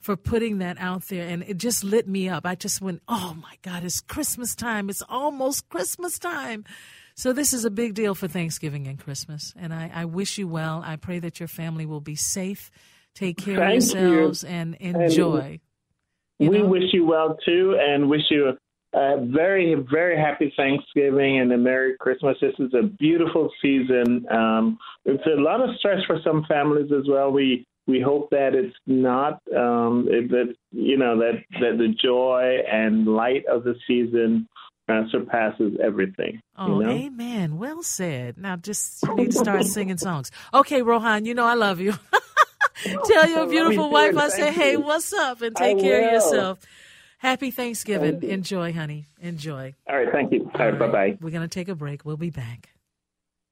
for 0.00 0.16
putting 0.16 0.58
that 0.58 0.76
out 0.78 1.04
there. 1.08 1.26
And 1.26 1.42
it 1.42 1.58
just 1.58 1.84
lit 1.84 2.08
me 2.08 2.28
up. 2.28 2.46
I 2.46 2.54
just 2.54 2.80
went, 2.80 3.02
oh 3.08 3.36
my 3.40 3.56
God, 3.62 3.84
it's 3.84 4.00
Christmas 4.00 4.54
time. 4.54 4.88
It's 4.90 5.02
almost 5.08 5.68
Christmas 5.68 6.18
time. 6.18 6.64
So 7.14 7.32
this 7.32 7.52
is 7.52 7.64
a 7.64 7.70
big 7.70 7.94
deal 7.94 8.14
for 8.14 8.28
Thanksgiving 8.28 8.86
and 8.86 8.98
Christmas. 8.98 9.52
And 9.56 9.74
I, 9.74 9.90
I 9.92 10.04
wish 10.04 10.38
you 10.38 10.46
well. 10.46 10.82
I 10.86 10.96
pray 10.96 11.18
that 11.18 11.40
your 11.40 11.48
family 11.48 11.84
will 11.84 12.00
be 12.00 12.14
safe. 12.14 12.70
Take 13.14 13.38
care 13.38 13.54
of 13.54 13.60
Thank 13.60 13.94
you. 13.94 14.00
yourselves 14.00 14.44
and 14.44 14.76
enjoy. 14.76 15.60
You 16.38 16.50
we 16.50 16.58
know? 16.60 16.66
wish 16.66 16.84
you 16.92 17.04
well 17.04 17.36
too, 17.44 17.76
and 17.80 18.08
wish 18.08 18.22
you 18.30 18.52
a 18.94 19.16
very, 19.26 19.74
very 19.90 20.16
happy 20.16 20.52
Thanksgiving 20.56 21.40
and 21.40 21.52
a 21.52 21.58
Merry 21.58 21.96
Christmas. 21.98 22.36
This 22.40 22.54
is 22.60 22.72
a 22.74 22.84
beautiful 22.86 23.50
season. 23.60 24.24
Um, 24.30 24.78
it's 25.04 25.26
a 25.26 25.40
lot 25.40 25.60
of 25.60 25.74
stress 25.78 25.98
for 26.06 26.20
some 26.22 26.44
families 26.48 26.92
as 26.92 27.08
well. 27.08 27.32
We 27.32 27.66
we 27.88 28.00
hope 28.00 28.30
that 28.30 28.54
it's 28.54 28.76
not 28.86 29.40
um, 29.56 30.06
that 30.06 30.54
you 30.70 30.96
know 30.98 31.18
that 31.18 31.42
that 31.60 31.78
the 31.78 31.94
joy 32.00 32.58
and 32.70 33.06
light 33.06 33.44
of 33.46 33.64
the 33.64 33.74
season 33.86 34.46
uh, 34.88 35.02
surpasses 35.10 35.72
everything. 35.82 36.40
Oh, 36.56 36.80
you 36.80 36.86
know? 36.86 36.92
amen. 36.92 37.58
Well 37.58 37.82
said. 37.82 38.36
Now 38.38 38.56
just 38.56 39.02
you 39.02 39.14
need 39.16 39.32
to 39.32 39.38
start 39.38 39.64
singing 39.64 39.98
songs. 39.98 40.30
Okay, 40.52 40.82
Rohan, 40.82 41.24
you 41.24 41.34
know 41.34 41.46
I 41.46 41.54
love 41.54 41.80
you. 41.80 41.94
Tell 43.04 43.28
your 43.28 43.46
beautiful 43.50 43.90
wife 43.90 44.16
I 44.16 44.28
say, 44.28 44.52
hey, 44.52 44.76
what's 44.76 45.12
up? 45.12 45.42
And 45.42 45.56
I 45.56 45.74
take 45.74 45.80
care 45.80 46.06
of 46.06 46.12
yourself. 46.12 46.60
Happy 47.18 47.50
Thanksgiving. 47.50 48.22
You. 48.22 48.28
Enjoy, 48.28 48.72
honey. 48.72 49.06
Enjoy. 49.20 49.74
All 49.88 49.96
right, 49.96 50.08
thank 50.12 50.32
you. 50.32 50.48
All 50.54 50.70
right, 50.70 50.78
bye 50.78 50.86
bye. 50.86 51.18
We're 51.20 51.30
going 51.30 51.42
to 51.42 51.48
take 51.48 51.68
a 51.68 51.74
break. 51.74 52.04
We'll 52.04 52.16
be 52.16 52.30
back. 52.30 52.68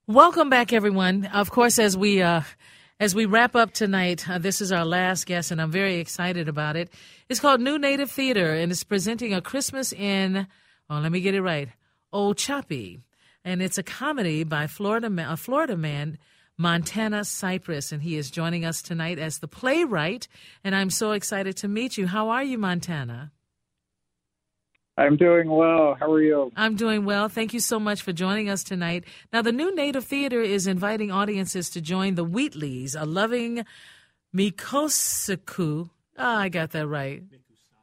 Welcome 0.07 0.51
back, 0.51 0.73
everyone. 0.73 1.25
Of 1.27 1.51
course, 1.51 1.81
as 1.81 1.97
we 1.97 2.23
uh, 2.23 2.43
as 2.99 3.15
we 3.15 3.27
wrap 3.27 3.55
up 3.55 3.73
tonight, 3.73 4.29
uh, 4.29 4.39
this 4.39 4.61
is 4.61 4.73
our 4.73 4.85
last 4.85 5.27
guest, 5.27 5.51
and 5.51 5.61
I'm 5.61 5.71
very 5.71 5.97
excited 5.97 6.49
about 6.49 6.77
it. 6.77 6.91
It's 7.29 7.41
called 7.41 7.61
New 7.61 7.79
Native 7.79 8.11
Theater, 8.11 8.55
and 8.55 8.73
it's 8.73 8.85
presenting 8.85 9.35
a 9.35 9.43
Christmas 9.43 9.93
in. 9.93 10.47
Oh, 10.89 10.99
let 10.99 11.13
me 11.13 11.21
get 11.21 11.35
it 11.35 11.43
right. 11.43 11.69
Ochopee, 12.13 13.03
and 13.45 13.61
it's 13.61 13.79
a 13.79 13.83
comedy 13.83 14.45
by 14.45 14.67
Florida 14.67 15.11
a 15.31 15.37
Florida 15.37 15.77
man. 15.77 16.19
Montana 16.59 17.23
Cypress, 17.23 17.93
and 17.93 18.03
he 18.03 18.17
is 18.17 18.31
joining 18.31 18.65
us 18.65 18.81
tonight 18.81 19.19
as 19.19 19.41
the 19.41 19.49
playwright. 19.49 20.27
And 20.65 20.75
I'm 20.75 20.89
so 20.89 21.13
excited 21.13 21.55
to 21.59 21.69
meet 21.69 21.99
you. 21.99 22.07
How 22.07 22.31
are 22.31 22.43
you, 22.43 22.57
Montana? 22.57 23.31
I'm 24.97 25.17
doing 25.17 25.51
well. 25.51 25.95
How 25.95 26.11
are 26.11 26.23
you? 26.23 26.53
I'm 26.57 26.75
doing 26.75 27.05
well. 27.05 27.29
Thank 27.29 27.53
you 27.53 27.61
so 27.61 27.79
much 27.79 28.01
for 28.01 28.13
joining 28.13 28.49
us 28.49 28.65
tonight. 28.65 29.05
Now, 29.33 29.43
the 29.43 29.53
New 29.53 29.75
Native 29.75 30.05
Theater 30.05 30.41
is 30.41 30.67
inviting 30.67 31.11
audiences 31.11 31.69
to 31.71 31.81
join 31.83 32.15
the 32.15 32.25
Wheatleys, 32.25 32.99
a 32.99 33.05
loving 33.05 33.67
Mikosuku. 34.35 35.89
Oh, 35.89 35.91
ah, 36.19 36.39
I 36.41 36.49
got 36.49 36.71
that 36.71 36.87
right. 36.87 37.23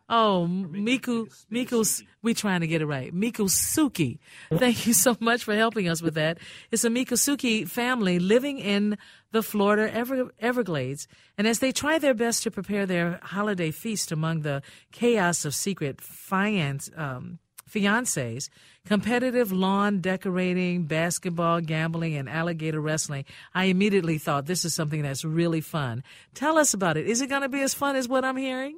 Oh, 0.09 0.47
Miku, 0.49 1.27
Miku, 1.51 2.03
we 2.21 2.33
trying 2.33 2.61
to 2.61 2.67
get 2.67 2.81
it 2.81 2.85
right. 2.85 3.13
Miccosukee. 3.15 4.19
Thank 4.53 4.85
you 4.85 4.93
so 4.93 5.15
much 5.19 5.43
for 5.43 5.55
helping 5.55 5.87
us 5.87 6.01
with 6.01 6.15
that. 6.15 6.39
It's 6.71 6.83
a 6.83 6.89
Miccosukee 6.89 7.67
family 7.67 8.19
living 8.19 8.59
in 8.59 8.97
the 9.33 9.43
Florida 9.43 9.93
Ever- 9.93 10.31
Everglades. 10.39 11.07
And 11.37 11.45
as 11.47 11.59
they 11.59 11.71
try 11.71 11.97
their 11.97 12.13
best 12.13 12.43
to 12.43 12.51
prepare 12.51 12.85
their 12.85 13.19
holiday 13.23 13.71
feast 13.71 14.11
among 14.11 14.41
the 14.41 14.61
chaos 14.91 15.43
of 15.43 15.55
secret 15.55 15.99
fiance, 15.99 16.93
um, 16.95 17.39
fiancés, 17.69 18.49
competitive 18.85 19.51
lawn 19.51 19.99
decorating, 20.01 20.83
basketball, 20.83 21.61
gambling, 21.61 22.15
and 22.15 22.29
alligator 22.29 22.79
wrestling, 22.79 23.25
I 23.55 23.65
immediately 23.65 24.19
thought 24.19 24.45
this 24.45 24.63
is 24.65 24.75
something 24.75 25.01
that's 25.01 25.25
really 25.25 25.61
fun. 25.61 26.03
Tell 26.35 26.59
us 26.59 26.75
about 26.75 26.95
it. 26.95 27.07
Is 27.07 27.19
it 27.19 27.27
going 27.27 27.41
to 27.41 27.49
be 27.49 27.61
as 27.61 27.73
fun 27.73 27.95
as 27.95 28.07
what 28.07 28.23
I'm 28.23 28.37
hearing? 28.37 28.77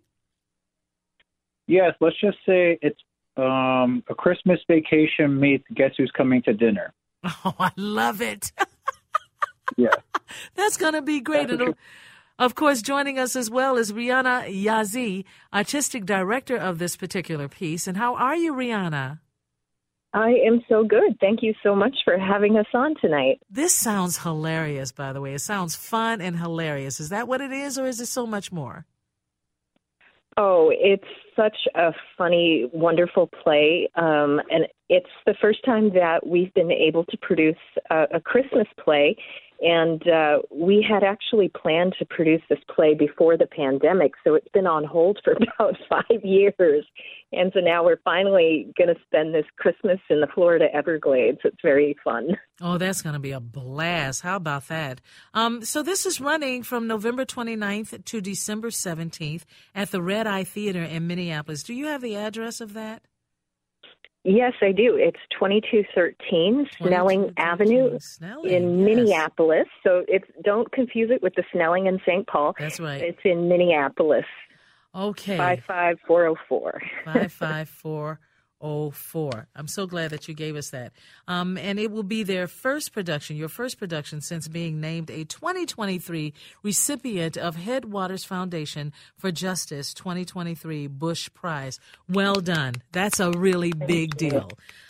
Yes, 1.68 1.96
let's 2.00 2.20
just 2.22 2.38
say 2.46 2.80
it's 2.82 3.00
um, 3.36 4.04
a 4.10 4.16
Christmas 4.16 4.60
vacation 4.70 5.38
meets 5.38 5.66
Guess 5.74 5.96
Who's 5.98 6.12
Coming 6.16 6.42
to 6.44 6.54
Dinner. 6.54 6.94
Oh, 7.44 7.56
I 7.60 7.72
love 7.76 8.22
it. 8.22 8.52
Yeah. 9.78 9.90
That's 10.56 10.78
going 10.78 10.94
to 10.94 11.02
be 11.02 11.20
great. 11.20 11.50
And 11.50 11.62
of- 11.62 11.76
of 12.38 12.54
course, 12.54 12.82
joining 12.82 13.18
us 13.18 13.38
as 13.38 13.50
well 13.50 13.78
is 13.78 13.94
Rhiana 13.94 14.44
Yazzie, 14.50 15.24
artistic 15.54 16.06
director 16.06 16.58
of 16.58 16.80
this 16.80 16.98
particular 16.98 17.48
piece. 17.48 17.88
And 17.88 17.96
how 17.96 18.16
are 18.16 18.36
you, 18.36 18.54
Rhiana? 18.54 19.20
I 20.14 20.32
am 20.46 20.62
so 20.68 20.84
good. 20.84 21.18
Thank 21.22 21.44
you 21.44 21.54
so 21.64 21.76
much 21.76 21.96
for 22.04 22.18
having 22.18 22.58
us 22.58 22.66
on 22.74 22.96
tonight. 23.00 23.40
This 23.50 23.74
sounds 23.74 24.20
hilarious, 24.20 24.92
by 24.92 25.14
the 25.14 25.22
way. 25.22 25.34
It 25.34 25.40
sounds 25.40 25.76
fun 25.76 26.20
and 26.22 26.38
hilarious. 26.38 27.00
Is 27.00 27.10
that 27.10 27.28
what 27.28 27.42
it 27.42 27.52
is, 27.52 27.78
or 27.78 27.86
is 27.86 28.02
it 28.02 28.08
so 28.08 28.26
much 28.26 28.52
more? 28.52 28.86
Oh, 30.38 30.72
it's 30.74 31.08
such 31.36 31.56
a 31.76 31.94
funny, 32.18 32.70
wonderful 32.74 33.30
play. 33.44 33.90
Um, 33.96 34.42
and 34.50 34.68
it's 34.90 35.10
the 35.26 35.36
first 35.42 35.64
time 35.66 35.92
that 35.94 36.28
we've 36.28 36.54
been 36.54 36.72
able 36.72 37.06
to 37.06 37.18
produce 37.22 37.56
a, 37.90 38.04
a 38.16 38.20
Christmas 38.20 38.68
play. 38.84 39.16
And 39.62 40.08
uh, 40.08 40.40
we 40.52 40.86
had 40.88 41.04
actually 41.04 41.50
planned 41.50 41.96
to 42.00 42.06
produce 42.06 42.42
this 42.50 42.60
play 42.74 42.94
before 42.94 43.38
the 43.38 43.48
pandemic, 43.48 44.14
so 44.24 44.36
it's 44.36 44.50
been 44.50 44.68
on 44.68 44.84
hold 44.84 45.20
for 45.24 45.34
about 45.58 45.78
five 45.90 46.24
years. 46.24 46.86
And 47.32 47.52
so 47.54 47.60
now 47.60 47.84
we're 47.84 48.00
finally 48.04 48.74
going 48.78 48.94
to 48.94 49.02
spend 49.06 49.34
this 49.34 49.46
Christmas 49.58 50.00
in 50.10 50.22
the 50.22 50.28
Florida 50.28 50.68
Everglades. 50.74 51.40
It's 51.44 51.62
very 51.62 51.96
fun. 52.04 52.38
Oh, 52.62 52.78
that's 52.78 53.02
going 53.02 53.14
to 53.14 53.20
be 53.20 53.32
a 53.32 53.40
blast. 53.40 54.22
How 54.22 54.38
about 54.38 54.68
that? 54.68 55.02
Um, 55.34 55.64
so 55.64 55.84
this 55.84 56.06
is 56.06 56.22
running 56.22 56.64
from 56.64 56.88
November 56.88 57.26
29th 57.26 58.06
to 58.06 58.22
December 58.22 58.70
17th 58.70 59.44
at 59.74 59.92
the 59.92 60.02
Red 60.02 60.28
Eye 60.28 60.44
Theater 60.44 60.84
in 60.84 61.08
Minneapolis. 61.08 61.64
Do 61.64 61.74
you 61.74 61.88
have 61.88 62.02
the 62.02 62.16
address 62.16 62.62
of 62.62 62.74
that? 62.74 63.02
Yes, 64.28 64.54
I 64.60 64.72
do. 64.72 64.96
It's 64.98 65.20
2213 65.40 66.68
Snelling 66.78 67.30
2213 67.30 67.34
Avenue 67.38 68.00
Snelling, 68.00 68.52
in 68.52 68.80
yes. 68.80 68.86
Minneapolis. 68.86 69.68
So 69.84 70.04
it's 70.08 70.26
don't 70.44 70.72
confuse 70.72 71.12
it 71.12 71.22
with 71.22 71.36
the 71.36 71.44
Snelling 71.52 71.86
in 71.86 72.00
St. 72.08 72.26
Paul. 72.26 72.56
That's 72.58 72.80
right. 72.80 73.02
It's 73.02 73.20
in 73.24 73.48
Minneapolis. 73.48 74.26
Okay. 74.96 75.38
55404. 75.38 76.82
55404. 77.06 78.20
04. 78.92 79.48
I'm 79.56 79.68
so 79.68 79.86
glad 79.86 80.12
that 80.12 80.28
you 80.28 80.34
gave 80.34 80.56
us 80.56 80.70
that. 80.72 80.94
Um, 81.28 81.58
and 81.58 81.80
it 81.80 81.92
will 81.92 82.04
be 82.04 82.24
their 82.24 82.48
first 82.48 82.94
production, 82.94 83.36
your 83.36 83.50
first 83.50 83.78
production 83.78 84.22
since 84.22 84.48
being 84.48 84.82
named 84.82 85.10
a 85.10 85.24
2023 85.26 86.34
recipient 86.64 87.38
of 87.38 87.56
Headwaters 87.56 88.24
Foundation 88.24 88.92
for 89.18 89.32
Justice 89.32 89.94
2023 89.94 90.88
Bush 90.88 91.30
Prize. 91.34 91.80
Well 92.10 92.36
done. 92.36 92.76
That's 92.92 93.20
a 93.20 93.32
really 93.32 93.74
big 93.74 94.18
deal. 94.18 94.50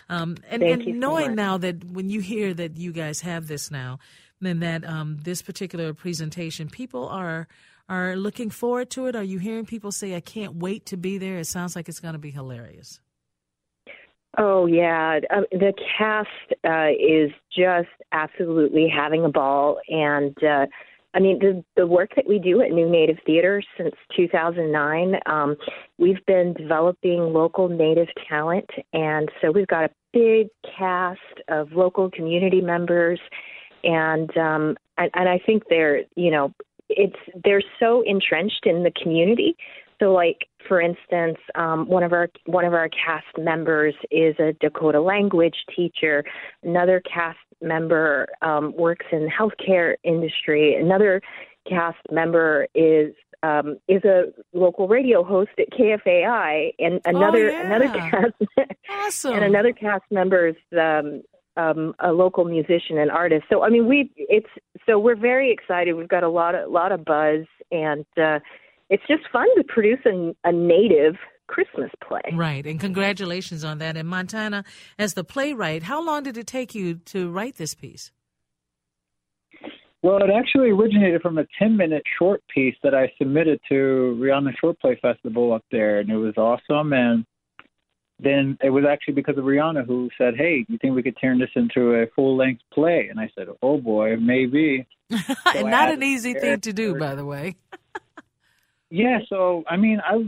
Um, 0.10 0.38
and, 0.50 0.62
and 0.62 1.00
knowing 1.00 1.30
so 1.30 1.34
now 1.34 1.58
that 1.58 1.84
when 1.84 2.10
you 2.10 2.20
hear 2.20 2.54
that 2.54 2.78
you 2.78 2.92
guys 2.92 3.22
have 3.22 3.48
this 3.48 3.72
now, 3.72 4.00
then 4.42 4.60
that 4.60 4.88
um, 4.88 5.18
this 5.24 5.42
particular 5.42 5.94
presentation, 5.94 6.70
people 6.70 7.08
are 7.08 7.48
are 7.88 8.16
looking 8.16 8.50
forward 8.50 8.90
to 8.92 9.08
it. 9.08 9.16
Are 9.16 9.24
you 9.24 9.40
hearing 9.40 9.66
people 9.66 9.92
say, 9.92 10.16
"I 10.16 10.20
can't 10.20 10.56
wait 10.56 10.86
to 10.88 10.98
be 10.98 11.18
there"? 11.18 11.38
It 11.38 11.48
sounds 11.48 11.76
like 11.76 11.90
it's 11.90 12.00
going 12.00 12.14
to 12.14 12.20
be 12.20 12.32
hilarious. 12.32 13.00
Oh 14.38 14.66
yeah, 14.66 15.20
uh, 15.30 15.42
the 15.52 15.74
cast 15.98 16.30
uh, 16.68 16.90
is 16.90 17.32
just 17.56 17.90
absolutely 18.12 18.88
having 18.94 19.24
a 19.24 19.30
ball, 19.30 19.80
and 19.88 20.36
uh, 20.44 20.66
I 21.14 21.20
mean 21.20 21.40
the 21.40 21.64
the 21.78 21.88
work 21.88 22.12
that 22.16 22.28
we 22.28 22.40
do 22.40 22.62
at 22.62 22.72
New 22.72 22.90
Native 22.90 23.18
Theater 23.26 23.64
since 23.78 23.96
2009. 24.16 25.16
Um, 25.26 25.56
we've 25.98 26.26
been 26.26 26.54
developing 26.54 27.34
local 27.34 27.70
Native 27.70 28.10
talent, 28.28 28.70
and 28.94 29.30
so 29.42 29.52
we've 29.52 29.68
got 29.68 29.86
a 29.86 29.90
big 30.12 30.48
cast 30.78 31.20
of 31.48 31.72
local 31.72 32.10
community 32.10 32.62
members, 32.62 33.20
and 33.84 34.36
um, 34.38 34.76
and, 34.98 35.10
and 35.14 35.30
I 35.30 35.40
think 35.46 35.64
they're 35.70 36.02
you 36.16 36.32
know 36.32 36.52
it's 36.90 37.16
they're 37.44 37.64
so 37.80 38.02
entrenched 38.06 38.66
in 38.66 38.84
the 38.84 38.92
community 38.92 39.56
so, 40.00 40.12
like 40.12 40.48
for 40.68 40.82
instance, 40.82 41.38
um, 41.56 41.88
one 41.88 42.04
of 42.04 42.14
our 42.14 42.30
one 42.46 42.66
of 42.66 42.74
our 42.74 42.90
cast 42.90 43.38
members 43.38 43.96
is 44.12 44.36
a 44.40 44.54
Dakota 44.60 45.02
language 45.02 45.56
teacher. 45.76 46.24
Another 46.64 47.02
cast 47.02 47.38
member 47.62 48.28
um, 48.42 48.74
works 48.76 49.06
in 49.12 49.26
the 49.26 49.32
healthcare 49.32 49.96
industry. 50.04 50.76
Another 50.76 51.22
cast 51.68 51.98
member 52.12 52.68
is 52.76 53.14
um, 53.44 53.78
is 53.88 54.04
a 54.04 54.34
local 54.54 54.88
radio 54.88 55.24
host 55.24 55.52
at 55.60 55.70
KFAI, 55.72 56.74
and 56.80 57.00
another 57.06 57.50
oh, 57.50 57.52
yeah. 57.52 57.66
another 57.66 57.88
cast 57.94 58.34
awesome. 58.90 59.34
and 59.36 59.44
another 59.44 59.72
cast 59.72 60.04
member 60.12 60.48
is 60.48 60.56
um, 60.80 61.22
um, 61.58 61.94
a 62.00 62.12
local 62.12 62.46
musician 62.46 62.98
and 62.98 63.12
artist. 63.12 63.46
So 63.50 63.64
I 63.64 63.70
mean, 63.70 63.88
we 63.88 64.12
it's 64.16 64.50
so 64.86 65.00
we're 65.00 65.16
very 65.16 65.52
excited. 65.52 65.94
We've 65.94 66.08
got 66.08 66.24
a 66.24 66.30
lot 66.30 66.56
of 66.56 66.72
lot 66.72 66.92
of 66.92 67.06
buzz, 67.06 67.46
and 67.72 68.06
uh, 68.18 68.40
it's 68.90 69.04
just 69.08 69.24
fun 69.32 69.48
to 69.58 69.64
produce 69.64 70.00
a, 70.06 70.36
a 70.44 70.52
native 70.52 71.16
Christmas 71.48 71.92
play. 72.08 72.22
Right, 72.34 72.66
and 72.66 72.80
congratulations 72.80 73.64
on 73.64 73.78
that. 73.80 73.98
And 73.98 74.08
Montana, 74.08 74.64
as 74.98 75.14
the 75.14 75.24
playwright, 75.24 75.84
how 75.84 76.04
long 76.04 76.24
did 76.24 76.38
it 76.38 76.48
take 76.48 76.74
you 76.74 76.96
to 77.06 77.30
write 77.30 77.56
this 77.56 77.76
piece? 77.76 78.12
Well, 80.02 80.18
it 80.18 80.30
actually 80.30 80.70
originated 80.70 81.24
from 81.24 81.40
a 81.40 81.46
10 81.58 81.76
minute 81.76 82.04
short 82.20 82.44
piece 82.54 82.76
that 82.84 82.94
I 82.94 83.12
submitted 83.18 83.60
to 83.70 84.16
Rhiana 84.22 84.52
Short 84.60 84.80
Play 84.80 85.00
Festival 85.02 85.52
up 85.52 85.64
there, 85.72 86.00
and 86.00 86.10
it 86.12 86.18
was 86.18 86.38
awesome. 86.38 86.94
And 86.94 87.26
then 88.20 88.58
it 88.64 88.70
was 88.70 88.84
actually 88.88 89.16
because 89.16 89.38
of 89.38 89.46
Rhiana 89.46 89.84
who 89.84 90.10
said, 90.16 90.36
Hey, 90.38 90.64
you 90.68 90.78
think 90.78 90.96
we 90.96 91.02
could 91.02 91.18
turn 91.20 91.40
this 91.40 91.50
into 91.56 91.96
a 91.96 92.06
full 92.16 92.38
length 92.38 92.62
play? 92.72 93.08
And 93.10 93.20
I 93.20 93.32
said, 93.36 93.48
Oh 93.64 93.78
boy, 93.80 94.16
maybe. 94.18 94.88
So 95.54 95.62
Not 95.62 95.92
an 95.92 96.04
easy 96.04 96.34
thing 96.34 96.60
to 96.62 96.74
do, 96.74 96.98
by 97.00 97.16
the 97.16 97.26
way. 97.26 97.56
Yeah, 98.96 99.20
so 99.28 99.66
I 99.68 99.76
mean, 99.76 100.00
I 100.02 100.24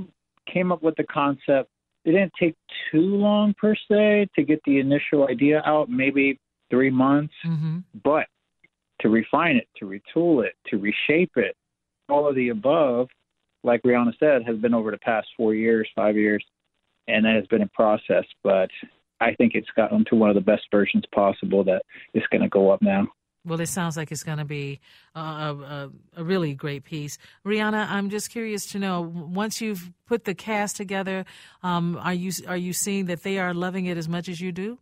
came 0.52 0.74
up 0.74 0.84
with 0.84 0.96
the 0.98 1.06
concept. 1.06 1.70
It 2.04 2.12
didn't 2.12 2.34
take 2.38 2.56
too 2.92 3.16
long 3.16 3.54
per 3.54 3.76
se 3.90 4.28
to 4.36 4.44
get 4.44 4.60
the 4.66 4.80
initial 4.80 5.26
idea 5.30 5.62
out, 5.66 5.90
maybe 5.90 6.38
three 6.70 6.90
months. 6.90 7.34
Mm-hmm. 7.46 7.78
But 8.04 8.26
to 9.00 9.08
refine 9.08 9.56
it, 9.56 9.70
to 9.78 9.86
retool 9.86 10.46
it, 10.46 10.56
to 10.68 10.78
reshape 10.80 11.32
it, 11.38 11.56
all 12.10 12.28
of 12.28 12.36
the 12.36 12.50
above, 12.50 13.08
like 13.64 13.84
Rhiana 13.84 14.12
said, 14.20 14.42
has 14.46 14.58
been 14.58 14.74
over 14.74 14.92
the 14.92 14.98
past 14.98 15.30
four 15.38 15.56
years, 15.56 15.88
five 15.96 16.18
years, 16.18 16.44
and 17.08 17.24
that 17.24 17.36
has 17.36 17.48
been 17.48 17.62
a 17.62 17.70
process. 17.74 18.26
But 18.44 18.70
I 19.22 19.34
think 19.36 19.54
it's 19.56 19.70
gotten 19.78 20.04
to 20.10 20.16
one 20.18 20.30
of 20.30 20.36
the 20.36 20.42
best 20.42 20.64
versions 20.72 21.06
possible 21.16 21.64
that 21.64 21.84
is 22.14 22.24
going 22.34 22.42
to 22.42 22.50
go 22.50 22.70
up 22.72 22.82
now. 22.82 23.08
Well, 23.48 23.62
it 23.62 23.68
sounds 23.68 23.96
like 23.96 24.12
it's 24.12 24.24
going 24.24 24.40
to 24.40 24.46
be 24.46 24.82
a, 25.16 25.20
a, 25.20 25.90
a, 26.18 26.24
really 26.24 26.54
great 26.54 26.84
piece. 26.84 27.18
Rhiana, 27.46 27.88
I'm 27.90 28.10
just 28.10 28.30
curious 28.30 28.66
to 28.74 28.80
know 28.80 29.02
once 29.02 29.62
you've 29.62 29.94
put 30.06 30.26
the 30.26 30.36
cast 30.36 30.76
together, 30.76 31.24
um, 31.64 31.98
are 32.04 32.14
you 32.14 32.32
are 32.46 32.58
you 32.58 32.74
seeing 32.74 33.06
that 33.06 33.24
they 33.24 33.40
are 33.40 33.54
loving 33.54 33.86
it 33.86 33.98
as 33.98 34.10
much 34.10 34.28
as 34.28 34.42
you 34.42 34.52
do? 34.52 34.80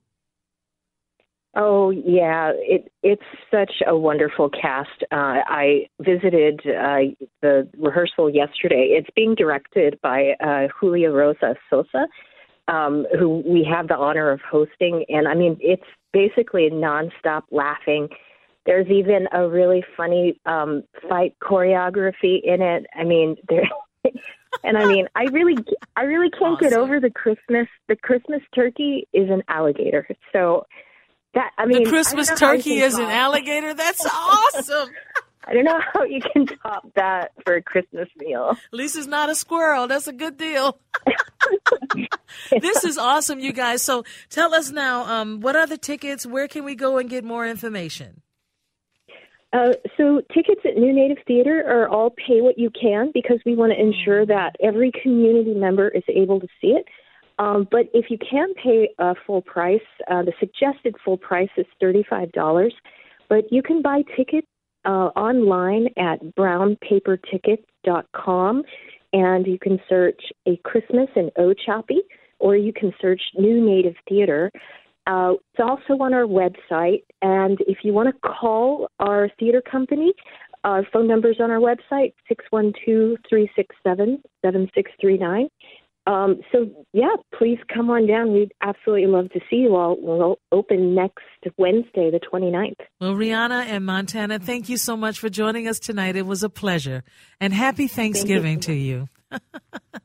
Oh 1.56 1.92
yeah, 1.92 2.54
it 2.56 2.92
it's 3.04 3.22
such 3.52 3.72
a 3.88 3.96
wonderful 3.96 4.50
cast. 4.50 5.04
Uh, 5.12 5.46
I 5.48 5.88
visited 6.02 6.62
uh, 6.66 7.14
the 7.44 7.70
rehearsal 7.78 8.32
yesterday. 8.32 8.98
It's 8.98 9.10
being 9.16 9.36
directed 9.36 10.00
by 10.02 10.34
uh, 10.44 10.68
Julia 10.80 11.12
Rosa 11.12 11.56
Sosa, 11.70 12.08
um, 12.68 13.06
who 13.18 13.44
we 13.46 13.64
have 13.72 13.88
the 13.88 13.96
honor 13.96 14.32
of 14.32 14.42
hosting, 14.42 15.06
and 15.08 15.28
I 15.28 15.36
mean 15.36 15.56
it's 15.62 15.84
basically 16.12 16.70
nonstop 16.72 17.44
laughing 17.52 18.10
there's 18.66 18.88
even 18.88 19.28
a 19.32 19.48
really 19.48 19.84
funny 19.96 20.40
um, 20.46 20.84
fight 21.08 21.36
choreography 21.42 22.42
in 22.44 22.62
it. 22.62 22.86
I 22.96 23.04
mean, 23.04 23.38
there. 23.48 23.64
and 24.64 24.78
I 24.78 24.86
mean, 24.86 25.08
I 25.16 25.26
really, 25.32 25.56
I 25.96 26.04
really 26.04 26.30
can't 26.30 26.56
awesome. 26.56 26.70
get 26.70 26.74
over 26.78 27.00
the 27.00 27.12
Christmas. 27.12 27.68
The 27.88 27.96
Christmas 27.96 28.42
turkey 28.54 29.08
is 29.14 29.30
an 29.30 29.44
alligator. 29.48 30.08
So 30.34 30.66
that 31.36 31.52
I 31.58 31.66
mean, 31.66 31.84
the 31.84 31.90
Christmas 31.90 32.30
turkey 32.38 32.80
is 32.80 32.96
an 32.96 33.10
alligator. 33.10 33.74
That's 33.74 34.06
awesome. 34.14 34.90
I 35.48 35.54
don't 35.54 35.66
know 35.66 35.80
how 35.94 36.04
you 36.04 36.20
can 36.22 36.48
top 36.48 36.92
that 36.96 37.32
for 37.46 37.56
a 37.56 37.62
Christmas 37.62 38.10
meal. 38.18 38.52
At 38.52 38.74
least 38.74 38.96
it's 38.96 39.06
not 39.06 39.30
a 39.30 39.36
squirrel. 39.36 39.88
That's 39.88 40.08
a 40.08 40.14
good 40.14 40.38
deal. 40.38 40.80
this 42.62 42.84
is 42.84 42.98
awesome, 42.98 43.40
you 43.40 43.54
guys. 43.54 43.84
So 43.84 44.06
tell 44.32 44.56
us 44.56 44.72
now, 44.72 45.04
um, 45.06 45.42
what 45.42 45.56
are 45.56 45.68
the 45.68 45.78
tickets? 45.78 46.26
Where 46.26 46.48
can 46.48 46.64
we 46.64 46.74
go 46.74 46.98
and 46.98 47.08
get 47.08 47.24
more 47.24 47.46
information? 47.46 48.24
Uh, 49.56 49.72
so 49.96 50.22
tickets 50.34 50.60
at 50.66 50.76
New 50.76 50.92
Native 50.92 51.20
Theater 51.26 51.64
are 51.66 51.88
all 51.88 52.10
pay 52.10 52.42
what 52.42 52.58
you 52.58 52.70
can 52.70 53.12
because 53.14 53.40
we 53.46 53.56
want 53.56 53.72
to 53.72 53.80
ensure 53.80 54.26
mm. 54.26 54.28
that 54.28 54.58
every 54.62 54.92
community 55.02 55.54
member 55.54 55.88
is 55.88 56.04
able 56.10 56.42
to 56.42 56.48
see 56.60 56.68
it. 56.70 56.86
Um, 57.40 57.66
but 57.72 57.86
if 57.94 58.10
you 58.10 58.18
can 58.18 58.54
pay 58.56 58.90
a 59.00 59.16
full 59.26 59.42
price, 59.42 59.80
uh, 60.12 60.24
the 60.24 60.34
suggested 60.40 60.96
full 61.04 61.18
price 61.18 61.50
is 61.58 61.66
thirty-five 61.80 62.32
dollars. 62.34 62.76
But 63.30 63.50
you 63.52 63.64
can 63.64 63.82
buy 63.82 64.04
tickets 64.18 64.48
uh, 64.84 65.12
online 65.16 65.88
at 65.98 66.20
brownpapertickets.com, 66.38 68.64
and 69.14 69.48
you 69.48 69.58
can 69.60 69.80
search 69.88 70.22
a 70.48 70.58
Christmas 70.66 71.08
in 71.16 71.32
Ochopee, 71.38 72.02
or 72.40 72.58
you 72.58 72.74
can 72.74 72.92
search 73.02 73.22
New 73.38 73.66
Native 73.66 73.96
Theater. 74.08 74.52
Uh, 75.08 75.34
it's 75.54 75.60
also 75.60 76.02
on 76.02 76.14
our 76.14 76.24
website, 76.24 77.04
and 77.22 77.60
if 77.68 77.80
you 77.84 77.94
want 77.94 78.10
to 78.10 78.16
call 78.28 78.90
our 79.00 79.30
theater 79.40 79.62
company, 79.62 80.14
our 80.64 80.84
phone 80.92 81.08
number 81.08 81.30
is 81.30 81.40
on 81.40 81.52
our 81.52 81.60
website, 81.60 82.14
612-367-7639. 82.52 85.50
Um, 86.08 86.42
so, 86.52 86.70
yeah, 86.94 87.16
please 87.38 87.58
come 87.74 87.90
on 87.90 88.08
down. 88.08 88.32
We'd 88.32 88.54
absolutely 88.62 89.08
love 89.08 89.30
to 89.32 89.40
see 89.50 89.58
you 89.58 89.76
all. 89.76 89.98
We'll 90.00 90.38
open 90.52 90.94
next 90.94 91.24
Wednesday, 91.58 92.12
the 92.12 92.20
29th. 92.20 92.76
Well, 93.00 93.16
Rhiana 93.16 93.66
and 93.66 93.86
Montana, 93.86 94.40
thank 94.40 94.70
you 94.70 94.78
so 94.78 94.96
much 94.96 95.20
for 95.20 95.30
joining 95.30 95.68
us 95.68 95.80
tonight. 95.80 96.16
It 96.16 96.26
was 96.26 96.44
a 96.44 96.50
pleasure. 96.50 97.04
And 97.40 97.54
happy 97.54 97.88
Thanksgiving 97.88 98.58
you 98.58 98.62
so 98.62 98.68
to 98.68 98.74
you. 98.74 99.10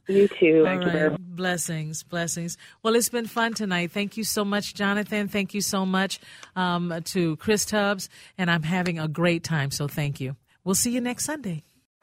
You 0.08 0.28
too. 0.28 0.64
All 0.66 0.78
right. 0.78 1.16
Blessings, 1.18 2.02
blessings. 2.02 2.56
Well, 2.82 2.94
it's 2.94 3.08
been 3.08 3.26
fun 3.26 3.54
tonight. 3.54 3.92
Thank 3.92 4.16
you 4.16 4.24
so 4.24 4.44
much, 4.44 4.74
Jonathan. 4.74 5.28
Thank 5.28 5.54
you 5.54 5.60
so 5.60 5.86
much 5.86 6.20
um, 6.56 6.94
to 7.06 7.36
Chris 7.36 7.64
Tubbs. 7.64 8.08
And 8.36 8.50
I'm 8.50 8.62
having 8.62 8.98
a 8.98 9.08
great 9.08 9.44
time, 9.44 9.70
so 9.70 9.88
thank 9.88 10.20
you. 10.20 10.36
We'll 10.64 10.74
see 10.74 10.90
you 10.90 11.00
next 11.00 11.24
Sunday. 11.24 11.64